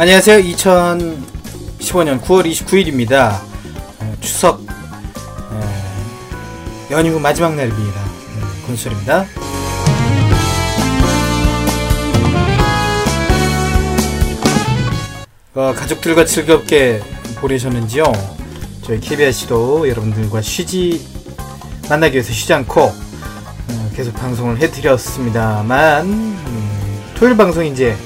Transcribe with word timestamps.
안녕하세요. 0.00 0.38
2015년 0.54 2.22
9월 2.22 2.50
29일입니다. 2.50 3.38
어, 3.98 4.16
추석 4.22 4.62
어, 5.50 6.88
연휴 6.90 7.20
마지막 7.20 7.54
날입니다. 7.54 8.00
음, 8.00 8.62
권수철입니다. 8.66 9.26
어, 15.54 15.74
가족들과 15.76 16.24
즐겁게 16.24 17.02
보내셨는지요? 17.42 18.04
저희 18.80 19.00
KBS도 19.00 19.86
여러분들과 19.86 20.40
쉬지 20.40 21.06
만나기 21.90 22.14
위해서 22.14 22.32
쉬지 22.32 22.54
않고 22.54 22.80
어, 22.84 23.90
계속 23.94 24.14
방송을 24.14 24.56
해드렸습니다만 24.62 26.06
음, 26.06 27.02
토요일 27.16 27.36
방송 27.36 27.66
이제 27.66 27.98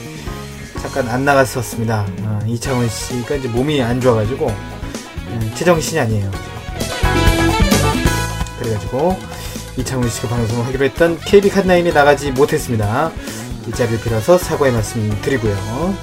잠깐 0.85 1.09
안 1.09 1.25
나갔었습니다. 1.25 2.07
어, 2.25 2.41
이창원 2.47 2.87
씨가 2.91 3.37
이제 3.37 3.49
몸이 3.49 3.81
안 3.81 4.03
좋아가지고 4.03 4.49
음, 4.49 5.53
제정신이 5.55 5.99
아니에요. 5.99 6.31
그래가지고 8.59 9.17
이창훈 9.79 10.11
씨가 10.11 10.29
방송을 10.29 10.67
하기로 10.67 10.85
했던 10.85 11.19
KB 11.21 11.49
칸나인에 11.49 11.91
나가지 11.91 12.33
못했습니다. 12.33 13.11
이 13.67 13.71
자리를 13.73 13.99
빌어서 14.01 14.37
사과의 14.37 14.75
말씀 14.75 15.09
드리고요. 15.23 15.95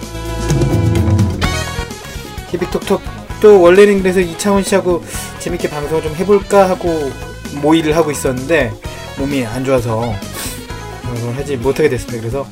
KB톡톡 2.49 3.01
또 3.39 3.61
원래는 3.61 4.01
그래서 4.01 4.19
이창훈 4.19 4.63
씨하고 4.63 5.03
재밌게 5.38 5.69
방송을 5.69 6.01
좀 6.01 6.16
해볼까 6.16 6.67
하고 6.67 7.11
모의를 7.61 7.95
하고 7.95 8.09
있었는데 8.09 8.73
몸이 9.19 9.45
안 9.45 9.63
좋아서 9.63 10.11
방송을 11.03 11.38
하지 11.38 11.55
못하게 11.57 11.88
됐습니다. 11.89 12.19
그래서 12.19 12.47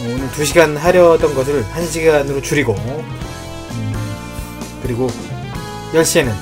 오늘 0.00 0.28
2시간 0.28 0.76
하려던 0.76 1.34
것을 1.34 1.64
1시간으로 1.64 2.42
줄이고 2.42 2.74
음, 2.74 3.94
그리고 4.82 5.08
10시에는 5.92 6.32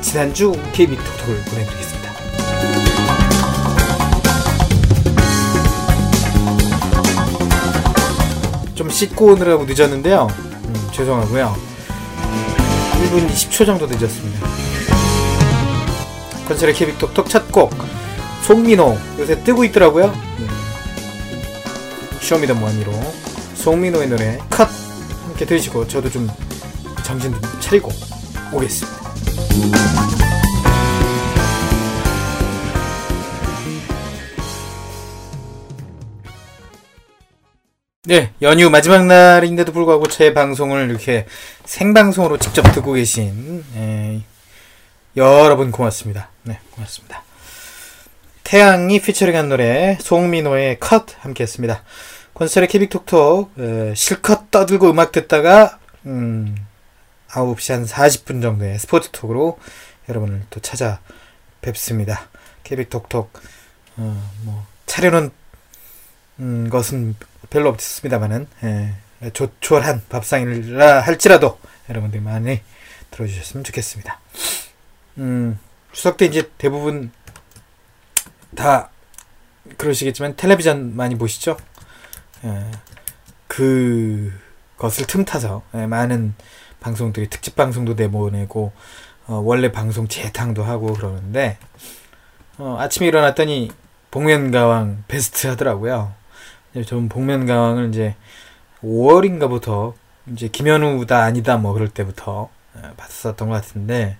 지난주 0.00 0.52
KB톡톡을 0.72 1.36
보내드리겠습니다. 1.44 2.12
좀 8.74 8.90
씻고 8.90 9.26
오느라고 9.26 9.64
늦었는데요. 9.64 10.28
음, 10.30 10.88
죄송하고요. 10.92 11.54
1분 13.02 13.28
20초 13.28 13.66
정도 13.66 13.86
늦었습니다. 13.86 14.46
컨설의 16.48 16.74
케빅톡톡 16.74 17.28
첫 17.28 17.50
곡, 17.52 17.72
송민호. 18.44 18.98
요새 19.18 19.42
뜨고 19.44 19.64
있더라고요. 19.64 20.31
음, 22.22 22.24
쇼미더머니로 22.24 22.92
송민호의 23.56 24.08
노래 24.08 24.38
컷 24.48 24.68
함께 25.24 25.44
들으시고 25.44 25.88
저도 25.88 26.08
좀 26.08 26.28
정신 27.04 27.32
좀 27.32 27.42
차리고 27.60 27.90
오겠습니다. 28.52 29.02
네, 38.04 38.32
연휴 38.42 38.68
마지막 38.68 39.06
날인데도 39.06 39.72
불구하고 39.72 40.06
제 40.08 40.34
방송을 40.34 40.90
이렇게 40.90 41.26
생방송으로 41.64 42.38
직접 42.38 42.62
듣고 42.72 42.92
계신 42.92 43.64
에, 43.76 44.22
여러분 45.16 45.70
고맙습니다. 45.70 46.28
네, 46.42 46.58
고맙습니다. 46.72 47.22
태양이 48.52 49.00
피처링한 49.00 49.48
노래 49.48 49.96
송민호의 49.98 50.78
컷 50.78 51.06
함께 51.24 51.42
했습니다. 51.42 51.82
콘서트의 52.34 52.68
케빅톡톡 52.68 53.58
에, 53.58 53.94
실컷 53.94 54.50
떠들고 54.50 54.90
음악 54.90 55.10
듣다가 55.10 55.78
음, 56.04 56.54
9시 57.28 57.72
한 57.72 57.86
40분 57.86 58.42
정도의 58.42 58.78
스포츠톡으로 58.78 59.58
여러분을 60.10 60.42
또 60.50 60.60
찾아뵙습니다. 60.60 62.28
케빅톡톡 62.64 63.32
어, 63.96 64.30
뭐 64.42 64.66
차려놓은 64.84 65.30
음, 66.40 66.68
것은 66.68 67.16
별로 67.48 67.70
없습니다만은 67.70 68.48
예, 68.64 69.30
조촐한 69.30 70.02
밥상이라 70.10 71.00
할지라도 71.00 71.58
여러분들이 71.88 72.22
많이 72.22 72.60
들어주셨으면 73.12 73.64
좋겠습니다. 73.64 74.20
음, 75.16 75.58
추석 75.92 76.18
때 76.18 76.26
이제 76.26 76.50
대부분 76.58 77.12
다 78.54 78.90
그러시겠지만 79.78 80.36
텔레비전 80.36 80.96
많이 80.96 81.16
보시죠? 81.16 81.56
예, 82.44 82.70
그 83.46 84.32
것을 84.76 85.06
틈타서 85.06 85.62
예, 85.74 85.86
많은 85.86 86.34
방송들이 86.80 87.30
특집 87.30 87.54
방송도 87.54 87.94
내보내고 87.94 88.72
어, 89.26 89.34
원래 89.34 89.70
방송 89.70 90.08
재탕도 90.08 90.64
하고 90.64 90.92
그러는데 90.94 91.58
어, 92.58 92.76
아침에 92.78 93.06
일어났더니 93.06 93.70
복면가왕 94.10 95.04
베스트 95.08 95.46
하더라고요. 95.46 96.12
저는 96.86 97.08
복면가왕을 97.08 97.88
이제 97.88 98.16
5월인가부터 98.82 99.94
이제 100.32 100.48
김현우다 100.48 101.22
아니다 101.22 101.56
뭐 101.56 101.72
그럴 101.72 101.88
때부터 101.88 102.50
봤었던 102.96 103.48
것 103.48 103.54
같은데 103.54 104.18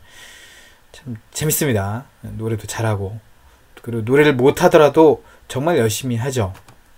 참 0.92 1.16
재밌습니다. 1.32 2.04
노래도 2.22 2.66
잘하고 2.66 3.19
그리고 3.82 4.03
노래를 4.03 4.34
못 4.34 4.62
하더라도 4.65 5.22
정말 5.48 5.76
열심히 5.76 6.16
하죠. 6.16 6.54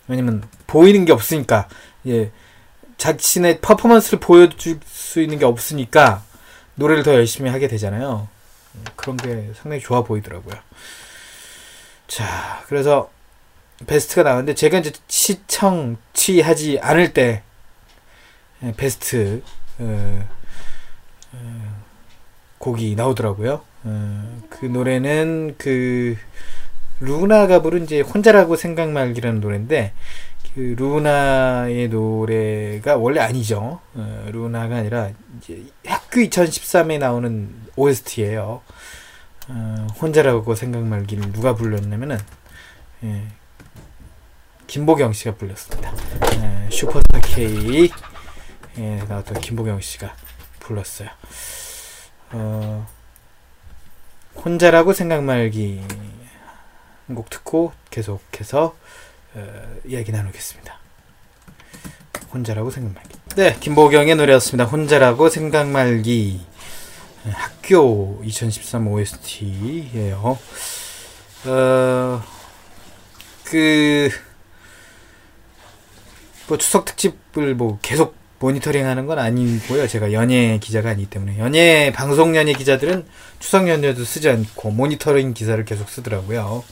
왜냐면 0.07 0.45
보이는 0.67 1.05
게 1.05 1.13
없으니까 1.13 1.69
예 2.07 2.31
자신의 2.99 3.61
퍼포먼스를 3.61 4.21
보여줄 4.21 4.79
수 4.85 5.21
있는 5.21 5.39
게 5.39 5.45
없으니까 5.45 6.23
노래를 6.77 7.03
더 7.03 7.15
열심히 7.15 7.51
하게 7.51 7.69
되잖아요. 7.69 8.29
그런 8.97 9.17
게 9.17 9.53
상당히 9.55 9.81
좋아 9.81 10.03
보이더라고요. 10.03 10.55
자, 12.07 12.63
그래서 12.67 13.11
베스트가 13.87 14.23
나왔는데 14.23 14.55
제가 14.55 14.79
이제 14.79 14.93
시청 15.09 15.97
취하지 16.13 16.79
않을 16.81 17.13
때 17.13 17.43
예, 18.63 18.73
베스트 18.77 19.43
어, 19.79 20.29
어, 21.33 21.85
곡이 22.59 22.95
나오더라고요. 22.95 23.63
어, 23.85 24.43
그 24.49 24.67
노래는 24.67 25.57
그 25.59 26.17
루나가 27.01 27.61
부른 27.61 27.85
이제 27.85 28.01
혼자라고 28.01 28.57
생각 28.57 28.91
말기라는 28.91 29.41
노래인데 29.41 29.93
그 30.55 30.77
루나의 30.79 31.89
노래가 31.89 32.97
원래 32.97 33.21
아니죠. 33.21 33.81
어, 33.95 34.29
루나가 34.31 34.77
아니라 34.77 35.11
이제 35.39 35.65
학교 35.85 36.21
2013에 36.21 36.99
나오는 36.99 37.53
OST예요. 37.75 38.63
어, 39.49 39.87
혼자라고 40.01 40.55
생각 40.55 40.85
말기를 40.85 41.33
누가 41.33 41.55
불렀냐면은 41.55 42.19
예, 43.03 43.23
김보경 44.69 45.13
씨가 45.13 45.35
불렀습니다. 45.35 45.93
예, 46.37 46.71
슈퍼스타 46.71 47.21
K 47.21 47.91
예, 48.79 49.05
나왔던 49.09 49.41
김보경 49.41 49.81
씨가 49.81 50.15
불렀어요. 50.61 51.09
어, 52.31 52.87
혼자라고 54.37 54.93
생각 54.93 55.25
말기 55.25 55.83
곡 57.13 57.29
듣고 57.29 57.73
계속해서 57.91 58.77
어, 59.35 59.77
이야기 59.85 60.13
나누겠습니다. 60.13 60.79
혼자라고 62.33 62.71
생각 62.71 62.95
말기. 62.95 63.19
네, 63.37 63.57
김보경의 63.61 64.17
노래였습니다. 64.17 64.65
혼자라고 64.65 65.29
생각 65.29 65.69
말기. 65.69 66.45
학교 67.31 68.21
2013 68.25 68.87
OST예요. 68.87 70.39
어, 71.47 72.23
그, 73.45 74.11
뭐 76.49 76.59
추석 76.59 76.85
특집을 76.85 77.55
뭐 77.55 77.79
계속 77.83 78.15
모니터링 78.45 78.85
하는 78.85 79.07
건 79.07 79.19
아니고요. 79.19 79.89
제가 79.89 80.13
연예 80.13 80.59
기자가 80.59 80.91
아니기 80.91 81.09
때문에. 81.09 81.39
연예, 81.39 81.91
방송 81.95 82.37
연예 82.37 82.53
기자들은 82.53 83.07
추석 83.39 83.69
연예도 83.69 84.05
쓰지 84.05 84.29
않고 84.29 84.71
모니터링 84.71 85.33
기사를 85.33 85.65
계속 85.65 85.89
쓰더라고요. 85.89 86.63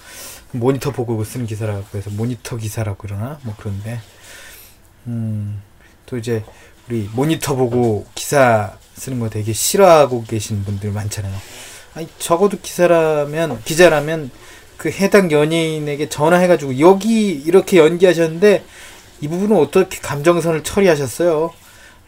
모니터 0.50 0.90
보고 0.90 1.24
쓰는 1.24 1.46
기사라고 1.46 1.96
해서 1.96 2.10
모니터 2.10 2.58
기사라고 2.58 2.98
그러나? 3.00 3.38
뭐 3.42 3.54
그런데. 3.58 4.00
음, 5.06 5.62
또 6.04 6.19
이제 6.19 6.44
우리 6.90 7.08
모니터 7.14 7.54
보고 7.56 8.06
기사 8.14 8.76
쓰는 8.94 9.19
거 9.19 9.30
되게 9.30 9.54
싫어하고 9.54 10.24
계신 10.24 10.64
분들 10.64 10.90
많잖아요. 10.92 11.34
아니, 11.94 12.06
적어도 12.19 12.58
기사라면, 12.60 13.62
기자라면 13.64 14.30
그 14.76 14.90
해당 14.90 15.30
연예인에게 15.30 16.10
전화해가지고 16.10 16.80
여기 16.80 17.30
이렇게 17.30 17.78
연기하셨는데 17.78 18.62
이 19.22 19.28
부분은 19.28 19.56
어떻게 19.56 19.98
감정선을 20.00 20.64
처리하셨어요? 20.64 21.61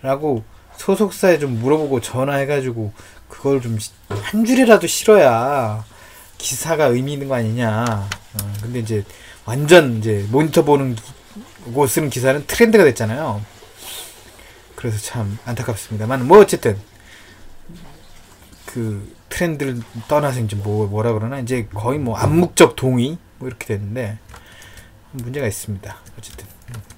라고 0.05 0.45
소속사에 0.77 1.39
좀 1.39 1.59
물어보고 1.61 2.01
전화해가지고 2.03 2.93
그걸 3.29 3.61
좀 3.63 3.79
한 4.09 4.45
줄이라도 4.45 4.87
실어야 4.87 5.85
기사가 6.39 6.87
의미 6.87 7.15
있는 7.15 7.29
거 7.29 7.37
아니냐. 7.37 7.85
어, 7.87 8.53
근데 8.61 8.81
이제 8.81 9.05
완전 9.47 9.99
이제 9.99 10.27
모니터 10.31 10.65
보는 10.65 10.97
거 11.75 11.87
쓰는 11.87 12.11
기사는 12.11 12.45
트렌드가 12.47 12.85
됐잖아요. 12.85 13.43
그래서 14.75 14.99
참 14.99 15.39
안타깝습니다만 15.47 16.27
뭐 16.27 16.39
어쨌든 16.41 16.77
그 18.67 19.15
트렌드를 19.31 19.81
떠나서 20.09 20.41
이제 20.41 20.55
뭐 20.57 20.87
뭐라 20.87 21.13
그러나 21.13 21.39
이제 21.39 21.67
거의 21.73 21.99
뭐 21.99 22.17
암묵적 22.17 22.77
동의 22.77 23.17
뭐 23.39 23.49
이렇게 23.49 23.67
됐는데 23.67 24.19
문제가 25.13 25.47
있습니다. 25.47 25.97
어쨌든 26.19 26.47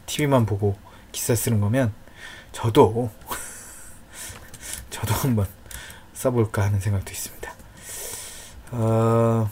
TV만 0.07 0.47
보고 0.47 0.77
기사 1.13 1.35
쓰는 1.35 1.61
거면 1.61 1.93
저도 2.57 3.11
저도 4.89 5.13
한번 5.13 5.47
써볼까 6.15 6.63
하는 6.63 6.81
생각도 6.81 7.13
있습니다. 7.13 7.53
어, 8.71 9.51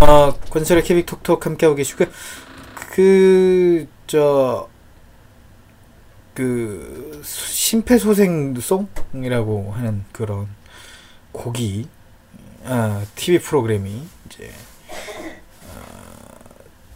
어 0.00 0.34
건설의 0.50 0.82
케빅 0.82 1.06
톡톡 1.06 1.46
함께하고 1.46 1.76
계시고요. 1.76 2.08
그, 2.90 3.86
저, 4.08 4.68
그, 6.34 7.22
심폐소생송이라고 7.24 9.72
하는 9.72 10.04
그런 10.10 10.48
곡이, 11.30 11.88
아, 12.64 13.04
TV 13.14 13.38
프로그램이 13.38 14.04
이제, 14.26 14.52
어, 15.68 15.80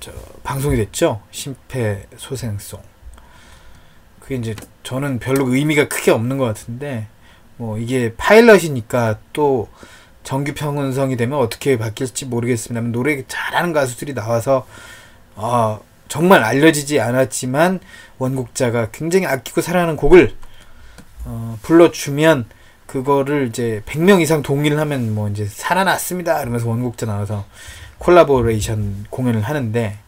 저, 0.00 0.10
방송이 0.42 0.76
됐죠? 0.76 1.22
심폐소생송. 1.30 2.97
그게 4.28 4.36
이제, 4.36 4.54
저는 4.82 5.20
별로 5.20 5.48
의미가 5.48 5.88
크게 5.88 6.10
없는 6.10 6.36
것 6.36 6.44
같은데, 6.44 7.06
뭐, 7.56 7.78
이게 7.78 8.14
파일럿이니까 8.18 9.20
또, 9.32 9.68
정규 10.22 10.52
평은성이 10.52 11.16
되면 11.16 11.38
어떻게 11.38 11.78
바뀔지 11.78 12.26
모르겠습니다만, 12.26 12.92
노래 12.92 13.24
잘하는 13.26 13.72
가수들이 13.72 14.12
나와서, 14.12 14.66
어, 15.34 15.80
정말 16.08 16.44
알려지지 16.44 17.00
않았지만 17.00 17.80
원곡자가 18.18 18.90
굉장히 18.92 19.26
아끼고 19.26 19.60
사랑하는 19.60 19.96
곡을 19.96 20.34
어, 21.24 21.58
불러주면 21.62 22.46
그거를 22.86 23.48
이제 23.48 23.82
100명 23.86 24.20
이상 24.22 24.42
동의를 24.42 24.78
하면 24.80 25.14
뭐 25.14 25.28
이제 25.28 25.44
살아났습니다. 25.44 26.40
이러면서 26.40 26.68
원곡자 26.68 27.06
나와서 27.06 27.44
콜라보레이션 27.98 29.06
공연을 29.10 29.42
하는데 29.42 29.98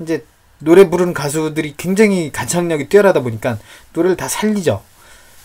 이제 0.00 0.24
노래 0.62 0.88
부르는 0.88 1.12
가수들이 1.12 1.74
굉장히 1.76 2.30
가창력이 2.32 2.88
뛰어나다 2.88 3.20
보니까 3.20 3.58
노래를 3.92 4.16
다 4.16 4.28
살리죠. 4.28 4.82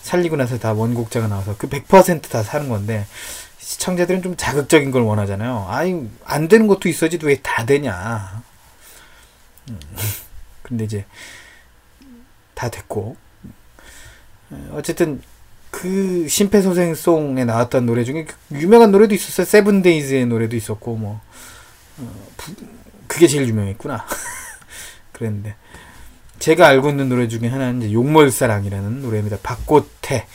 살리고 0.02 0.36
나서 0.36 0.58
다 0.58 0.72
원곡자가 0.72 1.26
나와서 1.26 1.56
그 1.58 1.68
100%다 1.68 2.42
사는 2.42 2.68
건데 2.68 3.06
시청자들은 3.58 4.22
좀 4.22 4.36
자극적인 4.36 4.90
걸 4.90 5.02
원하잖아요. 5.02 5.66
아니 5.68 6.08
안 6.24 6.48
되는 6.48 6.66
것도 6.66 6.88
있어야지 6.88 7.18
왜 7.22 7.36
다 7.42 7.66
되냐. 7.66 8.42
근데 10.62 10.84
이제 10.84 11.04
다 12.54 12.68
됐고 12.70 13.16
어쨌든 14.72 15.20
그 15.70 16.26
심폐소생송에 16.28 17.44
나왔던 17.44 17.84
노래 17.84 18.04
중에 18.04 18.26
유명한 18.52 18.90
노래도 18.90 19.14
있었어요. 19.14 19.44
세븐데이즈의 19.44 20.26
노래도 20.26 20.56
있었고 20.56 20.96
뭐 20.96 21.20
어, 21.98 22.26
부, 22.36 22.54
그게 23.06 23.26
제일 23.26 23.46
유명했구나. 23.48 24.06
그랬는데 25.18 25.56
제가 26.38 26.66
알고 26.68 26.90
있는 26.90 27.08
노래 27.08 27.28
중에 27.28 27.48
하나는 27.48 27.82
이제 27.82 27.92
용몰사랑이라는 27.92 29.02
노래입니다. 29.02 29.38
박고태 29.42 30.26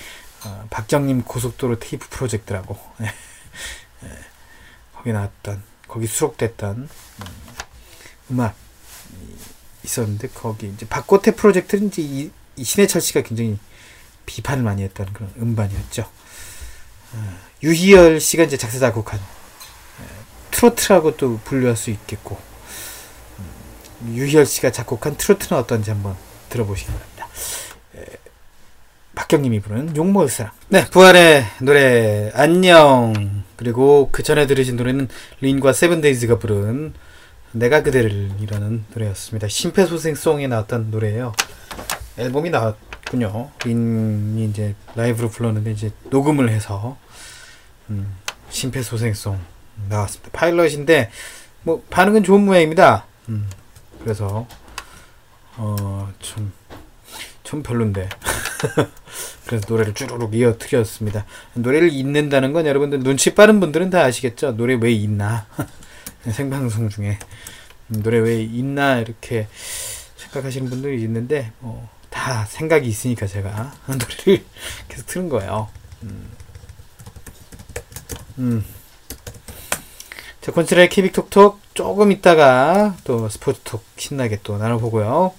어, 0.45 0.67
박정님 0.69 1.23
고속도로 1.23 1.79
테이프 1.79 2.07
프로젝트라고 2.09 2.77
예. 3.01 3.05
예. 4.03 4.09
거기 4.95 5.13
나왔던 5.13 5.63
거기 5.87 6.07
수록됐던 6.07 6.77
음, 6.77 6.89
음악 8.31 8.55
있었는데 9.83 10.29
거기 10.29 10.67
이제 10.67 10.87
박고태 10.87 11.35
프로젝트는 11.35 11.87
이제 11.87 12.01
이, 12.01 12.31
이 12.55 12.63
신해철 12.63 13.01
씨가 13.01 13.21
굉장히 13.21 13.57
비판을 14.25 14.63
많이 14.63 14.83
했던 14.83 15.11
그런 15.13 15.31
음반이었죠. 15.37 16.09
어, 17.13 17.39
유희열 17.61 18.19
씨가 18.19 18.43
이제 18.43 18.57
작사 18.57 18.79
작곡한 18.79 19.19
어, 19.19 20.25
트로트라고 20.51 21.15
또 21.15 21.39
분류할 21.45 21.77
수 21.77 21.91
있겠고 21.91 22.35
음, 22.35 22.52
유희열 24.07 24.45
씨가 24.45 24.71
작곡한 24.71 25.15
트로트는 25.17 25.59
어떤지 25.61 25.91
한번 25.91 26.15
들어보시기 26.49 26.91
바랍니다. 26.91 27.27
에, 27.95 28.05
박경님이 29.15 29.61
부르는 29.61 29.95
용모의 29.95 30.29
사랑. 30.29 30.51
네, 30.69 30.85
부활의 30.89 31.45
노래 31.61 32.31
안녕. 32.33 33.43
그리고 33.55 34.09
그 34.11 34.23
전에 34.23 34.47
들으신 34.47 34.75
노래는 34.75 35.07
린과 35.41 35.73
세븐데이즈가 35.73 36.39
부른 36.39 36.93
내가 37.51 37.83
그대를 37.83 38.31
이라는 38.39 38.83
노래였습니다. 38.93 39.47
심폐소생송에 39.47 40.47
나왔던 40.47 40.89
노래예요. 40.91 41.33
앨범이 42.17 42.49
나왔군요. 42.49 43.51
린이 43.63 44.45
이제 44.45 44.75
라이브로 44.95 45.29
불렀는데 45.29 45.71
이제 45.71 45.91
녹음을 46.09 46.49
해서 46.49 46.97
음, 47.89 48.15
심폐소생송 48.49 49.39
나왔습니다. 49.89 50.31
파일럿인데 50.33 51.11
뭐 51.61 51.83
반응은 51.89 52.23
좋은 52.23 52.43
모양입니다. 52.43 53.05
음, 53.29 53.47
그래서 54.03 54.45
어좀좀 55.57 56.51
좀 57.43 57.63
별론데 57.63 58.09
그래서 59.45 59.65
노래를 59.67 59.93
쭈루룩 59.93 60.33
이어트렸습니다. 60.33 61.25
노래를 61.53 61.91
잊는다는 61.91 62.53
건 62.53 62.65
여러분들 62.65 62.99
눈치 62.99 63.35
빠른 63.35 63.59
분들은 63.59 63.89
다 63.89 64.03
아시겠죠? 64.03 64.55
노래 64.55 64.75
왜 64.75 64.91
잊나? 64.91 65.45
생방송 66.31 66.89
중에 66.89 67.19
노래 67.87 68.17
왜 68.17 68.41
있나 68.41 68.99
이렇게 68.99 69.47
생각하시는 70.15 70.69
분들이 70.69 71.01
있는데 71.03 71.51
어, 71.59 71.89
다 72.09 72.45
생각이 72.45 72.87
있으니까 72.87 73.27
제가 73.27 73.73
노래를 73.87 74.43
계속 74.87 75.05
틀은 75.07 75.29
거예요. 75.29 75.69
음. 76.03 76.29
음. 78.39 78.65
자, 80.43 80.51
콘스의 80.51 80.89
케빅톡톡 80.89 81.59
조금 81.73 82.11
있다가 82.11 82.95
또 83.05 83.29
스포츠톡 83.29 83.83
신나게 83.97 84.39
또 84.43 84.57
나눠보고요. 84.57 85.33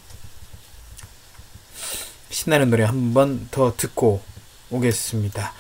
신나는 2.31 2.71
노래 2.71 2.85
한 2.85 3.13
번 3.13 3.49
더 3.51 3.75
듣고 3.77 4.23
오겠습니다. 4.71 5.53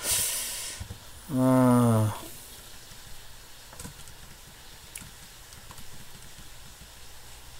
어... 1.30 2.12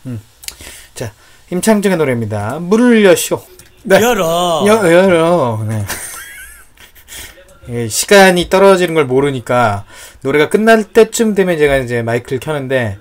음. 0.06 0.20
자, 0.94 1.12
임창정의 1.50 1.98
노래입니다. 1.98 2.58
물을 2.60 3.04
여쇼. 3.04 3.44
네. 3.84 4.00
열어. 4.00 4.64
여, 4.66 4.92
열어. 4.92 5.64
네. 5.68 5.84
예, 7.68 7.88
시간이 7.88 8.50
떨어지는 8.50 8.94
걸 8.94 9.06
모르니까 9.06 9.84
노래가 10.22 10.50
끝날 10.50 10.84
때쯤 10.84 11.34
되면 11.34 11.56
제가 11.56 11.78
이제 11.78 12.02
마이크를 12.02 12.38
켜는데 12.38 12.98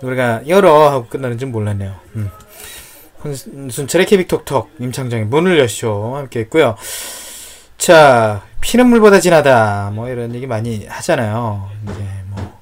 노래가 0.00 0.42
열어 0.46 0.90
하고 0.90 1.06
끝나는 1.06 1.38
줄 1.38 1.48
몰랐네요. 1.48 1.94
음. 2.16 2.30
순철의 3.70 4.06
케빅톡톡 4.06 4.70
임창정의 4.78 5.24
문을 5.26 5.58
여쇼 5.58 6.16
함께 6.16 6.40
했고요. 6.40 6.76
자 7.78 8.42
피는 8.60 8.86
물보다 8.88 9.20
진하다 9.20 9.92
뭐 9.94 10.08
이런 10.10 10.34
얘기 10.34 10.46
많이 10.46 10.86
하잖아요. 10.86 11.70
이제 11.84 12.06
뭐 12.26 12.60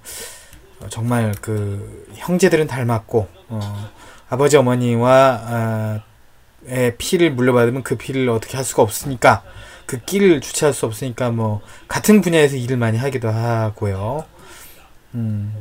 정말 0.88 1.34
그 1.40 2.06
형제들은 2.14 2.68
닮았고 2.68 3.28
어, 3.48 3.90
아버지 4.28 4.56
어머니와 4.56 5.40
아, 5.44 6.00
의 6.66 6.96
피를 6.96 7.32
물려받으면 7.32 7.82
그 7.82 7.96
피를 7.96 8.28
어떻게 8.28 8.56
할 8.56 8.64
수가 8.64 8.82
없으니까 8.82 9.42
그 9.86 10.00
끼를 10.04 10.40
주체할 10.40 10.72
수 10.74 10.86
없으니까 10.86 11.30
뭐 11.30 11.60
같은 11.88 12.20
분야에서 12.20 12.56
일을 12.56 12.76
많이 12.76 12.98
하기도 12.98 13.28
하고요. 13.30 14.24
음, 15.14 15.52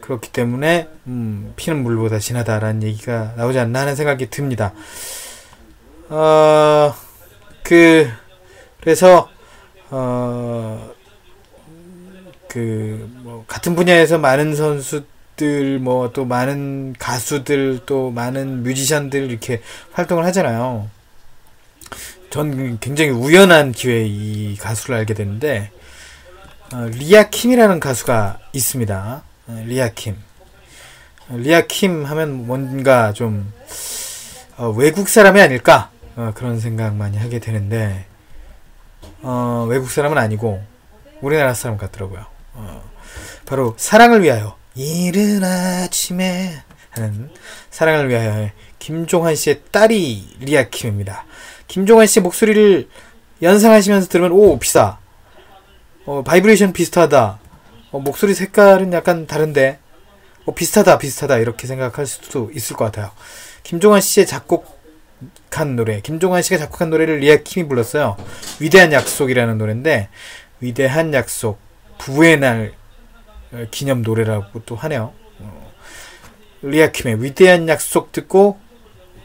그렇기 0.00 0.30
때문에 0.32 0.88
음, 1.06 1.52
피는 1.56 1.82
물보다 1.82 2.18
진하다라는 2.18 2.82
얘기가 2.82 3.34
나오지 3.36 3.58
않나 3.58 3.80
하는 3.80 3.96
생각이 3.96 4.30
듭니다. 4.30 4.72
어, 6.08 6.94
그 7.62 8.08
그래서 8.80 9.30
어, 9.90 10.90
그 12.48 13.08
뭐 13.22 13.44
같은 13.48 13.74
분야에서 13.74 14.18
많은 14.18 14.54
선수들 14.54 15.78
뭐 15.80 16.12
또 16.12 16.24
많은 16.24 16.94
가수들 16.98 17.80
또 17.86 18.10
많은 18.10 18.62
뮤지션들 18.62 19.30
이렇게 19.30 19.60
활동을 19.92 20.24
하잖아요. 20.26 20.88
전 22.34 22.80
굉장히 22.80 23.10
우연한 23.10 23.70
기회에 23.70 24.06
이 24.06 24.56
가수를 24.56 24.96
알게 24.96 25.14
됐는데 25.14 25.70
어, 26.72 26.78
리아 26.90 27.30
킴이라는 27.30 27.78
가수가 27.78 28.40
있습니다. 28.52 29.22
어, 29.46 29.62
리아 29.66 29.90
킴. 29.90 30.16
어, 31.28 31.36
리아 31.36 31.60
킴 31.60 32.04
하면 32.04 32.48
뭔가 32.48 33.12
좀 33.12 33.52
어, 34.56 34.68
외국 34.70 35.08
사람이 35.08 35.40
아닐까 35.40 35.92
어, 36.16 36.32
그런 36.34 36.58
생각 36.58 36.96
많이 36.96 37.18
하게 37.18 37.38
되는데 37.38 38.04
어, 39.22 39.64
외국 39.70 39.88
사람은 39.88 40.18
아니고 40.18 40.60
우리나라 41.20 41.54
사람 41.54 41.78
같더라고요. 41.78 42.26
어, 42.54 42.82
바로 43.46 43.76
사랑을 43.76 44.24
위하여 44.24 44.56
이른 44.74 45.44
아침에 45.44 46.64
하는 46.90 47.30
사랑을 47.70 48.08
위하여 48.08 48.50
김종환 48.80 49.36
씨의 49.36 49.62
딸이 49.70 50.38
리아 50.40 50.64
킴입니다. 50.64 51.26
김종환 51.74 52.06
씨의 52.06 52.22
목소리를 52.22 52.88
연상하시면서 53.42 54.06
들으면 54.06 54.30
오 54.30 54.60
비슷해. 54.60 54.98
어, 56.06 56.22
바이브레이션 56.22 56.72
비슷하다. 56.72 57.40
어, 57.90 57.98
목소리 57.98 58.32
색깔은 58.32 58.92
약간 58.92 59.26
다른데 59.26 59.80
어, 60.44 60.54
비슷하다 60.54 60.98
비슷하다 60.98 61.38
이렇게 61.38 61.66
생각할 61.66 62.06
수도 62.06 62.48
있을 62.54 62.76
것 62.76 62.84
같아요. 62.84 63.10
김종환 63.64 64.00
씨의 64.00 64.24
작곡한 64.24 65.74
노래, 65.74 66.00
김종환 66.00 66.42
씨가 66.42 66.58
작곡한 66.58 66.90
노래를 66.90 67.18
리아 67.18 67.38
킴이 67.38 67.66
불렀어요. 67.66 68.18
위대한 68.60 68.92
약속이라는 68.92 69.58
노래인데 69.58 70.10
위대한 70.60 71.12
약속 71.12 71.58
부부의 71.98 72.38
날 72.38 72.74
어, 73.52 73.66
기념 73.72 74.02
노래라고 74.02 74.62
또 74.64 74.76
하네요. 74.76 75.12
어, 75.40 75.72
리아 76.62 76.92
킴의 76.92 77.20
위대한 77.20 77.66
약속 77.66 78.12
듣고 78.12 78.62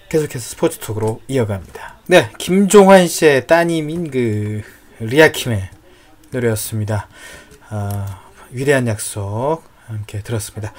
계속해서 0.10 0.40
스포츠 0.40 0.80
톡으로 0.80 1.22
이어갑니다. 1.28 2.00
네, 2.08 2.30
김종환 2.40 3.08
씨의 3.08 3.46
따님인 3.46 4.10
그 4.10 4.64
리아킴의 5.00 5.70
노래였습니다. 6.32 7.08
아, 7.70 8.22
위대한 8.50 8.88
약속 8.88 9.62
함께 9.86 10.22
들었습니다. 10.22 10.74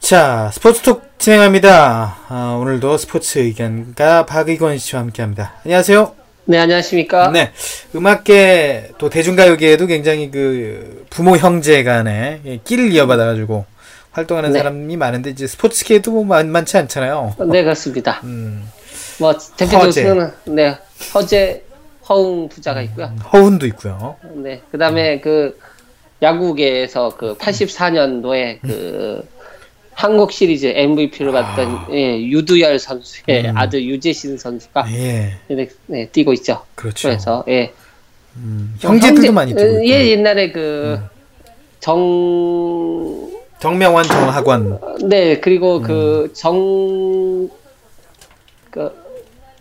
자, 0.00 0.50
스포츠 0.52 0.82
톡 0.82 1.16
진행합니다. 1.18 2.16
아, 2.28 2.58
오늘도 2.60 2.98
스포츠 2.98 3.38
의견가 3.38 4.26
박의권 4.26 4.78
씨와 4.78 5.02
함께 5.02 5.22
합니다. 5.22 5.54
안녕하세요. 5.64 6.16
네, 6.46 6.58
안녕하십니까? 6.58 7.30
네, 7.30 7.52
음악계 7.94 8.94
또 8.98 9.10
대중가요계에도 9.10 9.86
굉장히 9.86 10.28
그 10.28 11.06
부모 11.08 11.36
형제 11.36 11.84
간에 11.84 12.60
끼를 12.64 12.90
이어받아가지고 12.90 13.64
활동하는 14.12 14.52
네. 14.52 14.58
사람이 14.58 14.96
많은데 14.96 15.30
이제 15.30 15.46
스포츠계도 15.46 16.10
뭐 16.12 16.24
많, 16.24 16.48
많지 16.50 16.76
않잖아요. 16.76 17.34
네, 17.50 17.62
그렇습니다. 17.64 18.20
음, 18.24 18.68
뭐 19.18 19.32
대표적으로 19.56 19.86
허재. 19.88 20.02
쓰는 20.02 20.30
네, 20.44 20.76
허재, 21.14 21.62
허웅 22.08 22.48
부자가 22.48 22.82
있고요. 22.82 23.14
허운도 23.32 23.66
있고요. 23.68 24.16
네, 24.34 24.60
그다음에 24.70 25.20
그 25.20 25.58
야구계에서 26.22 27.16
그 27.16 27.36
84년도에 27.38 28.60
그 28.60 29.26
한국 29.94 30.32
시리즈 30.32 30.66
MVP를 30.66 31.32
받던 31.32 31.86
예, 31.92 32.18
유두열 32.26 32.78
선수의 32.78 33.46
음. 33.48 33.56
아들 33.56 33.84
유재신 33.84 34.36
선수가 34.38 34.86
예, 34.92 35.34
네, 35.48 35.68
네, 35.86 36.08
뛰고 36.08 36.32
있죠. 36.34 36.62
그렇죠. 36.74 37.08
그래서 37.08 37.44
예, 37.48 37.72
음, 38.36 38.74
형제들도 38.80 39.16
형제- 39.22 39.30
많이 39.30 39.54
뛰고 39.54 39.86
예, 39.88 40.00
있고. 40.04 40.10
옛날에 40.10 40.52
그 40.52 41.00
정, 41.80 43.31
정명환, 43.62 44.02
정학원. 44.02 44.80
네, 45.04 45.38
그리고 45.38 45.76
음. 45.76 45.82
그 45.84 46.32
정, 46.34 47.48
그 48.72 48.92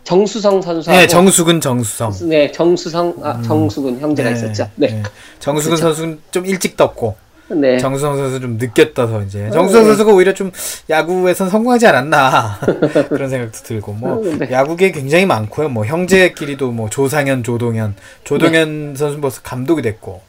정수성 0.03 0.59
선수하고 0.59 0.99
네, 0.99 1.05
정수근, 1.05 1.61
정수성. 1.61 2.11
네, 2.27 2.51
정수성, 2.51 3.17
아, 3.21 3.39
정수근 3.43 3.99
형제가 3.99 4.31
있었죠. 4.31 4.67
네. 4.75 5.03
정수근 5.37 5.75
그렇죠. 5.75 5.93
선수는 5.93 6.19
좀 6.31 6.47
일찍 6.47 6.75
떴고, 6.77 7.15
네. 7.49 7.77
정수성 7.77 8.17
선수 8.17 8.39
좀 8.39 8.57
늦게 8.57 8.95
떠서 8.95 9.21
이제 9.21 9.51
정수성 9.51 9.83
네. 9.83 9.87
선수가 9.89 10.13
오히려 10.13 10.33
좀 10.33 10.51
야구에선 10.89 11.51
성공하지 11.51 11.85
않았나 11.85 12.59
그런 13.07 13.29
생각도 13.29 13.59
들고 13.59 13.93
뭐 13.93 14.19
네. 14.23 14.49
야구계 14.49 14.93
굉장히 14.93 15.27
많고요. 15.27 15.69
뭐 15.69 15.85
형제끼리도 15.85 16.71
뭐 16.71 16.89
조상현, 16.89 17.43
조동현, 17.43 17.95
조동현 18.23 18.95
선수 18.95 19.21
벌써 19.21 19.41
감독이 19.43 19.83
됐고 19.83 20.21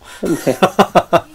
네. 0.45 0.53
자, 0.53 1.25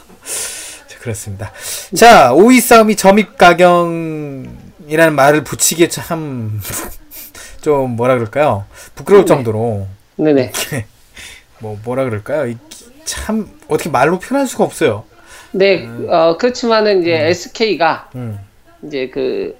그렇습니다. 1.12 1.52
자, 1.96 2.34
5위 2.34 2.60
싸움이 2.60 2.98
점입 2.98 3.38
가경이라는 3.38 5.16
말을 5.16 5.44
붙이기에 5.46 5.88
참 5.88 6.60
좀 7.62 7.96
뭐라 7.96 8.16
그럴까요? 8.16 8.66
부끄러울 8.96 9.24
네. 9.24 9.28
정도로 9.28 9.88
네네. 10.18 10.52
뭐 11.60 11.80
뭐라 11.84 12.04
그럴까요? 12.04 12.48
이- 12.48 12.58
참 13.06 13.50
어떻게 13.70 13.90
말로 13.90 14.20
표현할 14.20 14.48
수가 14.48 14.66
없어요. 14.66 15.06
네, 15.52 15.88
어, 16.10 16.36
그렇지만은 16.38 17.02
이제 17.02 17.14
SK가 17.14 18.10
음. 18.16 18.38
이제 18.84 19.10
그, 19.10 19.58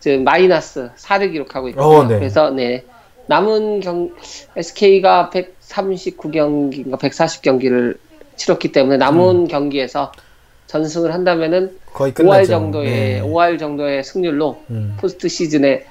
저 0.00 0.16
마이너스 0.18 0.90
4를 0.96 1.30
기록하고 1.32 1.68
있거든요. 1.68 1.94
어, 1.94 2.04
네. 2.04 2.18
그래서 2.18 2.50
네. 2.50 2.84
남은 3.26 3.80
경, 3.80 4.10
SK가 4.56 5.30
139경기인가 5.32 6.98
140경기를 6.98 7.98
치렀기 8.36 8.72
때문에 8.72 8.96
남은 8.96 9.48
경기에서 9.48 10.10
전승을 10.74 11.14
한다면은 11.14 11.78
거의 11.92 12.10
음. 12.10 12.14
끝나죠. 12.14 12.42
5할 12.42 12.48
정도의 12.48 12.90
네. 12.90 13.20
5할 13.22 13.58
정도의 13.60 14.02
승률로 14.02 14.60
음. 14.70 14.96
포스트 14.98 15.28
시즌에 15.28 15.86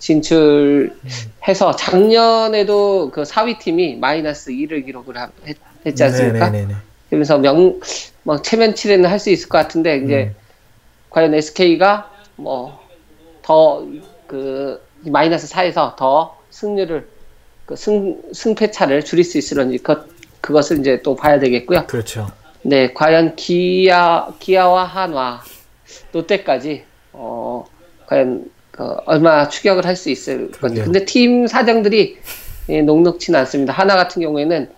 진출해서 0.00 1.76
작년에도 1.78 3.10
그 3.12 3.22
4위 3.22 3.60
팀이 3.60 3.96
마이너스 3.96 4.50
2를 4.50 4.84
기록을 4.84 5.16
하- 5.16 5.30
했, 5.46 5.56
했지 5.86 6.02
않습니까? 6.02 6.50
네네네네. 6.50 6.74
그러면서 7.08 7.38
명, 7.38 7.78
막 8.24 8.42
체면 8.42 8.74
치레는 8.74 9.08
할 9.08 9.20
수 9.20 9.30
있을 9.30 9.48
것 9.48 9.58
같은데 9.58 9.98
이제 9.98 10.22
음. 10.24 10.34
과연 11.10 11.32
SK가 11.34 12.10
뭐 12.36 12.80
더 13.42 13.86
그 14.26 14.80
마이너스 15.04 15.46
4에서 15.48 15.94
더 15.96 16.36
승률을 16.50 17.06
그 17.66 17.76
승, 17.76 18.20
승패 18.32 18.70
차를 18.72 19.04
줄일 19.04 19.22
수 19.22 19.38
있을런지 19.38 19.78
그, 19.78 20.12
그것을 20.40 20.80
이제 20.80 21.00
또 21.02 21.14
봐야 21.14 21.38
되겠고요. 21.38 21.86
그렇죠. 21.86 22.26
네, 22.66 22.92
과연 22.94 23.36
기아, 23.36 24.28
기아와 24.38 24.84
한화, 24.84 25.42
롯데까지, 26.12 26.82
어, 27.12 27.66
과연, 28.06 28.46
그, 28.70 28.82
얼마 29.04 29.48
추격을 29.48 29.84
할 29.86 29.96
수 29.96 30.08
있을 30.10 30.50
건지. 30.52 30.80
근데 30.82 31.04
팀 31.04 31.46
사정들이 31.46 32.16
예, 32.70 32.80
녹록치는 32.80 33.38
않습니다. 33.40 33.74
하나 33.74 33.94
같은 33.94 34.22
경우에는, 34.22 34.70